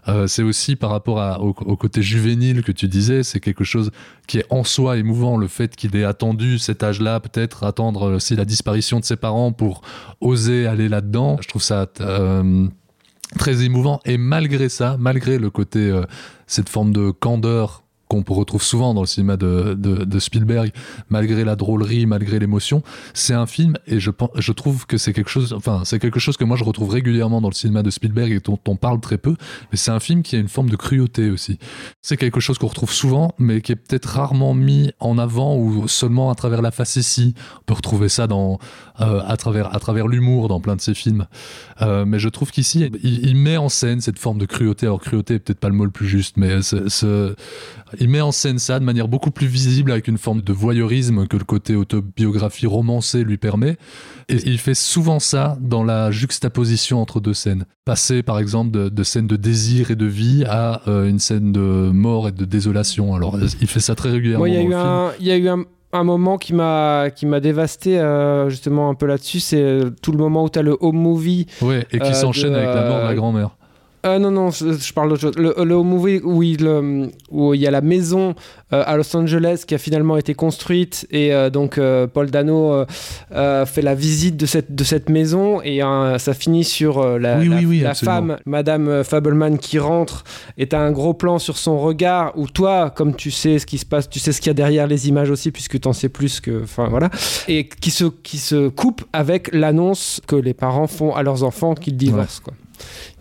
[0.08, 3.92] Euh, c'est aussi par rapport au, côté juvénile que tu disais, c'est quelque chose
[4.28, 5.38] qui est en soi émouvant.
[5.38, 9.52] Le fait qu'il ait attendu cet âge-là, peut-être attendre aussi la disparition de ses parents
[9.52, 9.82] pour
[10.20, 11.38] oser aller là-dedans.
[11.42, 12.68] Je trouve ça euh,
[13.38, 14.00] très émouvant.
[14.06, 16.04] Et malgré ça, malgré le côté, euh,
[16.48, 17.81] cette forme de candeur
[18.12, 20.72] qu'on retrouve souvent dans le cinéma de, de, Spielberg,
[21.10, 22.84] malgré la drôlerie, malgré l'émotion,
[23.14, 26.36] c'est un film et je, je trouve que c'est quelque chose, enfin c'est quelque chose
[26.36, 29.18] que moi je retrouve régulièrement dans le cinéma de Spielberg et dont on parle très
[29.18, 29.36] peu,
[29.72, 31.58] mais c'est un film qui a une forme de cruauté aussi.
[32.02, 35.88] C'est quelque chose qu'on retrouve souvent, mais qui est peut-être rarement mis en avant ou
[35.88, 37.34] seulement à travers la facétie.
[37.62, 38.60] On peut retrouver ça dans,
[39.00, 41.28] euh, à travers, à travers l'humour dans plein de ses films.
[41.82, 44.86] Euh, mais je trouve qu'ici, il, il met en scène cette forme de cruauté.
[44.86, 47.36] Alors cruauté peut-être pas le mot le plus juste, mais ce-
[48.02, 51.28] il met en scène ça de manière beaucoup plus visible avec une forme de voyeurisme
[51.28, 53.78] que le côté autobiographie romancée lui permet.
[54.28, 57.66] Et il fait souvent ça dans la juxtaposition entre deux scènes.
[57.86, 61.52] Passer par exemple de, de scènes de désir et de vie à euh, une scène
[61.52, 63.14] de mort et de désolation.
[63.14, 64.48] Alors il fait ça très régulièrement.
[64.48, 67.28] Il y a eu un, il y a eu un, un moment qui m'a qui
[67.28, 69.40] m'a dévasté euh, justement un peu là-dessus.
[69.40, 71.46] C'est euh, tout le moment où tu as le home movie.
[71.62, 73.52] Ouais, et qui euh, s'enchaîne avec la mort de la grand-mère.
[74.06, 75.38] Euh, non, non, je, je parle d'autre chose.
[75.38, 76.66] Le, le movie où il,
[77.30, 78.34] où il y a la maison
[78.74, 82.74] euh, à Los Angeles qui a finalement été construite et euh, donc euh, Paul Dano
[82.74, 82.86] euh,
[83.34, 87.20] euh, fait la visite de cette, de cette maison et euh, ça finit sur euh,
[87.20, 90.24] la, Oui, la, oui, oui, la femme, Madame Fableman, qui rentre
[90.58, 93.78] et t'as un gros plan sur son regard où toi, comme tu sais ce qui
[93.78, 96.10] se passe, tu sais ce qu'il y a derrière les images aussi puisque t'en sais
[96.10, 96.64] plus que...
[96.64, 97.10] Enfin voilà.
[97.48, 101.76] Et qui se, qui se coupe avec l'annonce que les parents font à leurs enfants
[101.76, 102.42] qu'ils divorcent.
[102.44, 102.54] Quoi.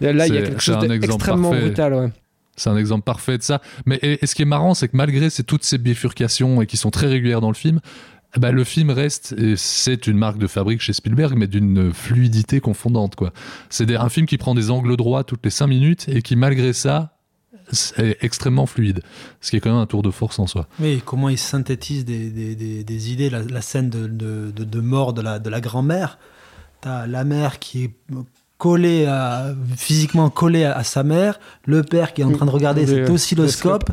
[0.01, 1.65] Là, il y a C'est- quelque chose un exemple d'extrêmement parfait.
[1.67, 1.95] brutal.
[1.95, 2.09] Ouais.
[2.57, 3.61] C'est un exemple parfait de ça.
[3.87, 6.67] Mais et, et ce qui est marrant, c'est que malgré ces- toutes ces bifurcations et
[6.67, 7.81] qui sont très régulières dans le film,
[8.37, 11.93] eh ben, le film reste, et c'est une marque de fabrique chez Spielberg, mais d'une
[11.93, 13.17] fluidité confondante.
[13.17, 13.33] quoi.
[13.71, 16.37] C'est des- un film qui prend des angles droits toutes les 5 minutes et qui,
[16.37, 17.17] malgré ça,
[17.99, 19.01] est extrêmement fluide.
[19.41, 20.67] Ce qui est quand même un tour de force en soi.
[20.81, 24.65] Oui, comment il synthétise des, des- des- des idées, la, la scène de, de- de-
[24.65, 26.19] de mort de la, de la grand-mère.
[26.81, 27.91] T'as la mère qui est
[28.61, 32.51] collée à- physiquement collée à, à sa mère, le père qui est en train de
[32.51, 33.91] regarder cet oscilloscope,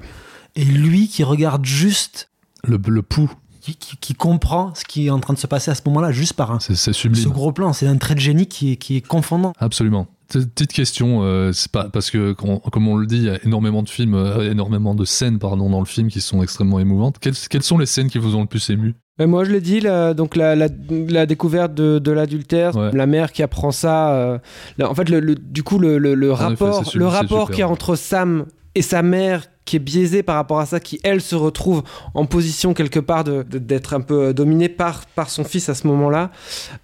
[0.55, 2.29] et lui qui regarde juste,
[2.63, 5.71] Le, le pouls, qui, qui- qui comprend ce qui est en train de se passer
[5.71, 7.29] à ce moment-là, juste par un, c'est c'est ce sublime.
[7.29, 7.73] gros plan.
[7.73, 9.53] C'est un trait de génie qui est, qui est confondant.
[9.59, 10.07] Absolument.
[10.29, 13.81] Petite question, euh, c'est pas parce que comme on le dit, il y a énormément
[13.83, 17.17] de films, euh, énormément de scènes pardon dans le film qui sont extrêmement émouvantes.
[17.19, 18.95] Quelles, quelles sont les scènes qui vous ont le plus ému?
[19.19, 22.91] Mais moi, je l'ai dit, la- donc la, la- la découverte de, de l'adultère, Ouais.
[22.93, 24.11] la mère qui apprend ça.
[24.13, 24.37] euh,
[24.77, 27.49] là, en fait, le, le- du coup, le, le- le En effet, rapport, le rapport
[27.49, 30.79] qu'il y a entre Sam et sa mère qui est biaisé par rapport à ça,
[30.79, 31.83] qui elle se retrouve
[32.15, 35.75] en position quelque part de- de- d'être un peu dominée par, par son fils à
[35.75, 36.31] ce moment-là.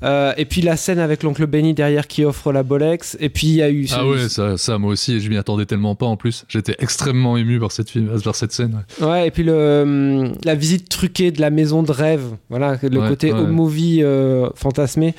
[0.03, 3.17] Euh, et puis la scène avec l'oncle Benny derrière qui offre la Bolex.
[3.19, 3.88] Et puis il y a eu.
[3.93, 6.45] Ah ouais, ça, ça moi aussi, je m'y attendais tellement pas en plus.
[6.49, 8.84] J'étais extrêmement ému par cette, film, par cette scène.
[8.99, 9.07] ouais.
[9.07, 12.99] Ouais, et puis le, hum, la visite truquée de la maison de rêve, voilà, le
[12.99, 13.39] Ouais, côté ouais.
[13.39, 15.15] home movie euh, fantasmé.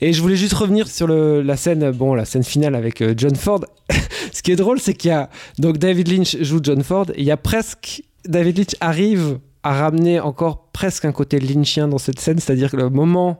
[0.00, 3.14] Et je voulais juste revenir sur le, la scène, bon, la scène finale avec euh,
[3.16, 3.60] John Ford.
[4.32, 7.24] Ce qui est drôle, c'est qu'il y a donc David Lynch joue John Ford, il
[7.24, 12.20] y a presque David Lynch arrive à ramener encore presque un côté lynchien dans cette
[12.20, 13.38] scène, c'est-à-dire que le moment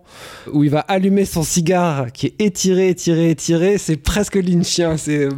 [0.51, 5.29] où il va allumer son cigare qui est étiré, étiré, étiré, c'est presque lynchien, c'est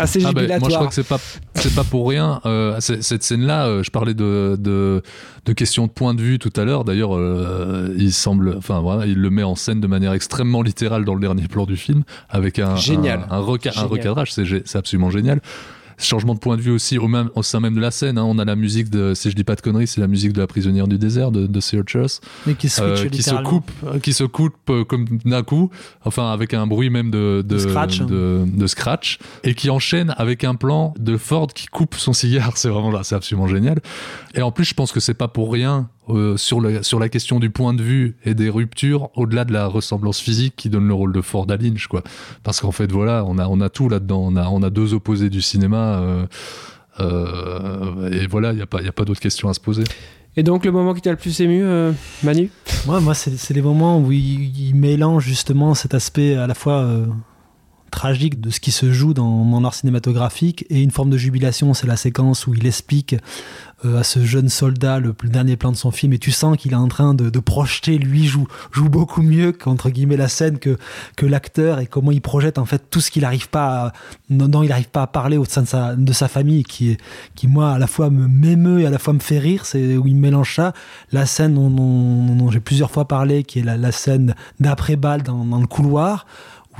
[0.00, 0.58] assez Ah jubilatoire.
[0.60, 1.20] moi je crois que c'est pas
[1.76, 5.02] pas pour rien euh, cette scène là je parlais de, de
[5.44, 9.04] de questions de point de vue tout à l'heure d'ailleurs euh, il semble enfin voilà
[9.06, 12.02] il le met en scène de manière extrêmement littérale dans le dernier plan du film
[12.30, 13.26] avec un Génial.
[13.30, 13.88] un, un reca- un Génial.
[13.88, 15.40] recadrage c'est absolument génial
[16.00, 18.24] changement de point de vue aussi au, même, au sein même de la scène hein.
[18.24, 20.40] on a la musique de si je dis pas de conneries c'est la musique de
[20.40, 23.48] la prisonnière du désert de, de Searchers Mais qui switch euh, qui se littéralement.
[23.48, 25.70] coupe euh, qui se coupe euh, comme d'un coup
[26.04, 28.00] enfin avec un bruit même de de, De scratch.
[28.00, 32.52] de, de scratch et qui enchaîne avec un plan de Ford qui coupe son cigare
[32.56, 33.80] c'est vraiment là c'est absolument génial
[34.34, 37.50] et en plus je pense que c'est pas pour rien euh, sur, la question du
[37.50, 41.12] point de vue et des ruptures au-delà de la ressemblance physique qui donne le rôle
[41.12, 42.02] de Ford à Lynch quoi.
[42.42, 44.22] Parce qu'en fait voilà on a on a tout là-dedans.
[44.24, 46.26] On a on a deux opposés du cinéma euh,
[47.00, 49.60] euh, et voilà il y a pas il y a pas d'autres questions à se
[49.60, 49.84] poser.
[50.36, 51.92] Et donc le moment qui t'a le plus ému, euh,
[52.22, 52.50] Manu?
[52.86, 56.54] Moi, moi c'est c'est les moments où il, il mélange justement cet aspect à la
[56.54, 57.06] fois euh,
[57.90, 61.74] tragique de ce qui se joue dans, dans l'art cinématographique et une forme de jubilation.
[61.74, 63.16] C'est la séquence où il explique
[63.86, 66.72] euh, à ce jeune soldat le, dernier plan de son film et tu sens qu'il
[66.72, 70.76] est en train de, projeter, lui joue, joue beaucoup mieux qu'entre guillemets la scène que,
[71.16, 73.92] que l'acteur et comment il projette en fait tout ce qu'il n'arrive pas
[74.28, 75.62] non, il n'arrive pas à parler au sein
[75.96, 77.00] de sa, famille qui, est,
[77.34, 79.96] qui moi à la fois me m'émeut et à la fois me fait rire, c'est
[79.96, 80.72] où il mélange ça.
[81.10, 85.60] La scène dont, j'ai plusieurs fois parlé, qui est la, la scène d'après-balle dans, dans
[85.60, 86.26] le couloir,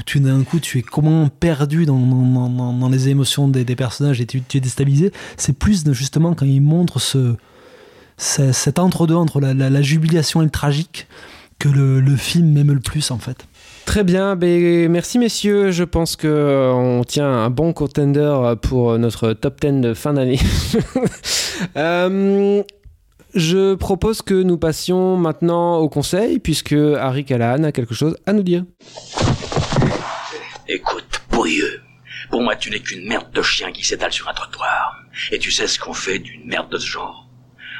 [0.00, 4.26] où tu d'un coup tu es comment perdu dans, dans, les émotions des, personnages et
[4.26, 5.12] tu, es déstabilisé.
[5.36, 7.34] C'est plus justement quand il montre ce,
[8.16, 11.06] ce- cet entre-deux entre la, la- la jubilation et le tragique
[11.58, 13.46] que le, film m'aime le plus en fait.
[13.84, 15.70] Très bien, ben, merci messieurs.
[15.70, 19.94] Je pense que euh, on tient un bon contender euh, pour notre top 10 de
[19.94, 20.40] fin d'année.
[21.76, 22.62] Euh,
[23.34, 28.32] je propose que nous passions maintenant au conseil, puisque Harry Callahan a quelque chose à
[28.32, 28.64] nous dire.
[32.30, 35.00] Pour moi, tu n'es qu'une merde de chien qui s'étale sur un trottoir.
[35.32, 37.28] Et tu sais ce qu'on fait d'une merde de ce genre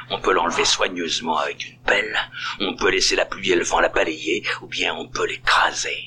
[0.09, 2.17] On peut l'enlever soigneusement avec une pelle,
[2.59, 5.97] on peut laisser la pluie et le vent la balayer, ou bien on peut l'écraser.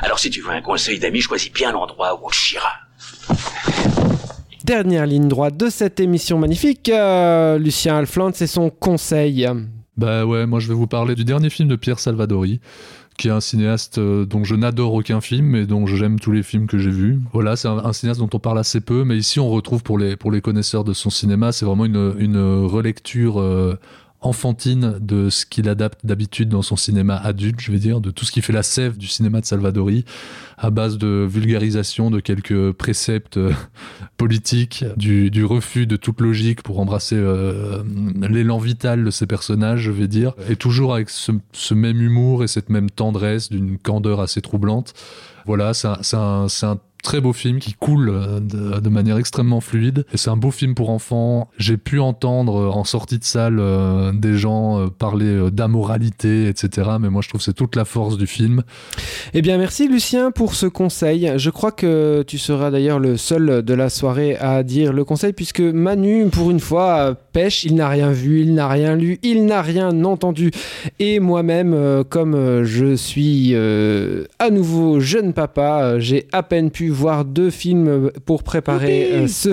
[0.00, 2.72] Alors si tu veux un conseil d'ami, choisis bien l'endroit où on chira.
[4.64, 9.46] Dernière ligne droite de cette émission magnifique, euh, Lucien Alfland, c'est son conseil.
[9.96, 12.60] Bah ouais, moi je vais vous parler du dernier film de Pierre Salvadori,
[13.16, 16.42] qui est un cinéaste euh, dont je n'adore aucun film, mais dont j'aime tous les
[16.42, 17.20] films que j'ai vus.
[17.32, 20.16] Voilà, c'est un, cinéaste dont on parle assez peu, mais ici on retrouve pour les,
[20.40, 23.78] connaisseurs de son cinéma, c'est vraiment une, une relecture euh,
[24.24, 28.24] enfantine de ce qu'il adapte d'habitude dans son cinéma adulte, je vais dire, de tout
[28.24, 30.04] ce qui fait la sève du cinéma de Salvadori,
[30.56, 33.52] à base de vulgarisation de quelques préceptes euh,
[34.16, 37.82] politiques, du, refus de toute logique pour embrasser euh,
[38.28, 42.48] l'élan vital de ces personnages, je vais dire, et toujours avec ce, même humour et
[42.48, 44.94] cette même tendresse d'une candeur assez troublante.
[45.44, 50.30] Voilà, c'est un très beau film qui coule euh, de, manière extrêmement fluide et c'est
[50.30, 51.48] un beau film pour enfants.
[51.58, 56.90] J'ai pu entendre euh, en sortie de salle euh, des gens parler d'amoralité, etc.
[57.00, 58.62] Mais moi je trouve que c'est toute la force du film.
[59.34, 61.32] Eh bien, merci Lucien pour ce conseil.
[61.36, 65.32] Je crois que tu seras d'ailleurs le seul de la soirée à dire le conseil,
[65.32, 67.64] puisque Manu, pour une fois, pêche.
[67.64, 70.50] Il n'a rien vu, il n'a rien lu, il n'a rien entendu.
[70.98, 76.70] Et moi-même, euh, comme euh, je suis euh, à nouveau jeune papa, j'ai à peine
[76.70, 79.50] pu voir deux films pour préparer ce.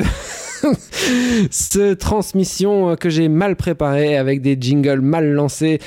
[1.51, 5.79] ce transmission euh, que j'ai mal préparé avec des jingles mal lancés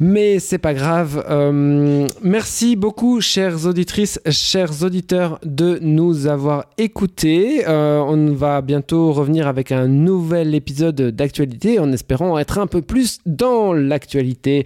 [0.00, 1.24] mais c'est pas grave.
[1.28, 7.64] Euh, merci beaucoup, chères auditrices, chers auditeurs, de nous avoir écoutés.
[7.66, 12.82] Euh, on va bientôt revenir avec un nouvel épisode d'actualité en espérant être un peu
[12.82, 14.64] plus dans l'actualité.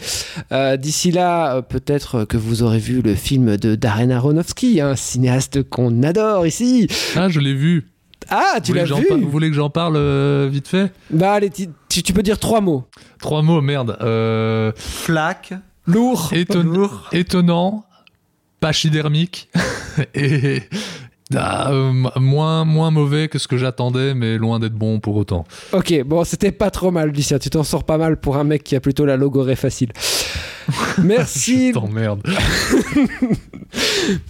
[0.78, 6.02] D'ici là, peut-être que vous aurez vu le film de Darren Aronofsky, un cinéaste qu'on
[6.02, 6.88] adore ici.
[7.16, 7.86] Ah, je l'ai vu.
[8.30, 10.92] Ah, tu l'as que j'en vu Vous voulez que j'en parle euh, vite fait?
[11.10, 12.84] Bah allez, tu, tu- peux dire trois mots.
[13.20, 13.96] Trois mots, merde.
[14.02, 15.54] Euh, Flaque.
[15.86, 16.30] Lourd.
[16.32, 17.84] éton- Étonnant,
[18.60, 19.48] pachydermique
[20.14, 20.62] et
[21.34, 25.44] ah, euh, moins, moins mauvais que ce que j'attendais, mais loin d'être bon pour autant.
[25.72, 27.38] Ok, bon, c'était pas trop mal, Lucien.
[27.38, 29.90] Tu t'en sors pas mal pour un mec qui a plutôt la logorée facile.
[31.02, 31.68] Merci.
[31.68, 32.22] Je t'emmerde.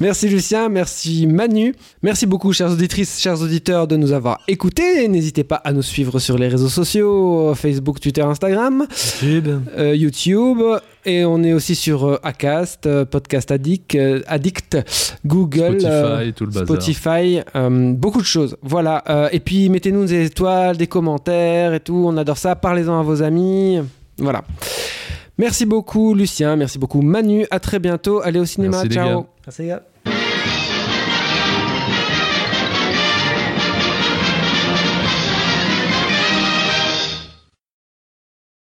[0.01, 1.75] Merci Lucien, merci Manu.
[2.03, 5.07] Merci beaucoup, chères auditrices, chers auditeurs, de nous avoir écoutés.
[5.09, 8.87] N'hésitez pas à nous suivre sur les réseaux sociaux Facebook, Twitter, Instagram,
[9.23, 9.49] YouTube.
[9.77, 10.59] euh, YouTube.
[11.05, 14.77] Et on est aussi sur euh, Acast, euh, Podcast Addict, Addict
[15.25, 16.67] Google, Spotify, tout le bazar.
[16.67, 17.41] Spotify,
[17.95, 18.57] beaucoup de choses.
[18.63, 19.31] Voilà.
[19.33, 22.05] Et puis mettez-nous des étoiles, des commentaires et tout.
[22.07, 22.57] On adore ça.
[22.57, 23.79] Parlez-en à vos amis.
[24.19, 24.43] Voilà.
[25.39, 27.47] Merci beaucoup Lucien, merci beaucoup Manu.
[27.51, 28.21] À très bientôt.
[28.21, 28.79] Allez au cinéma.
[28.79, 29.21] Merci, les Ciao.
[29.23, 29.27] gars.
[29.47, 29.83] Merci les gars.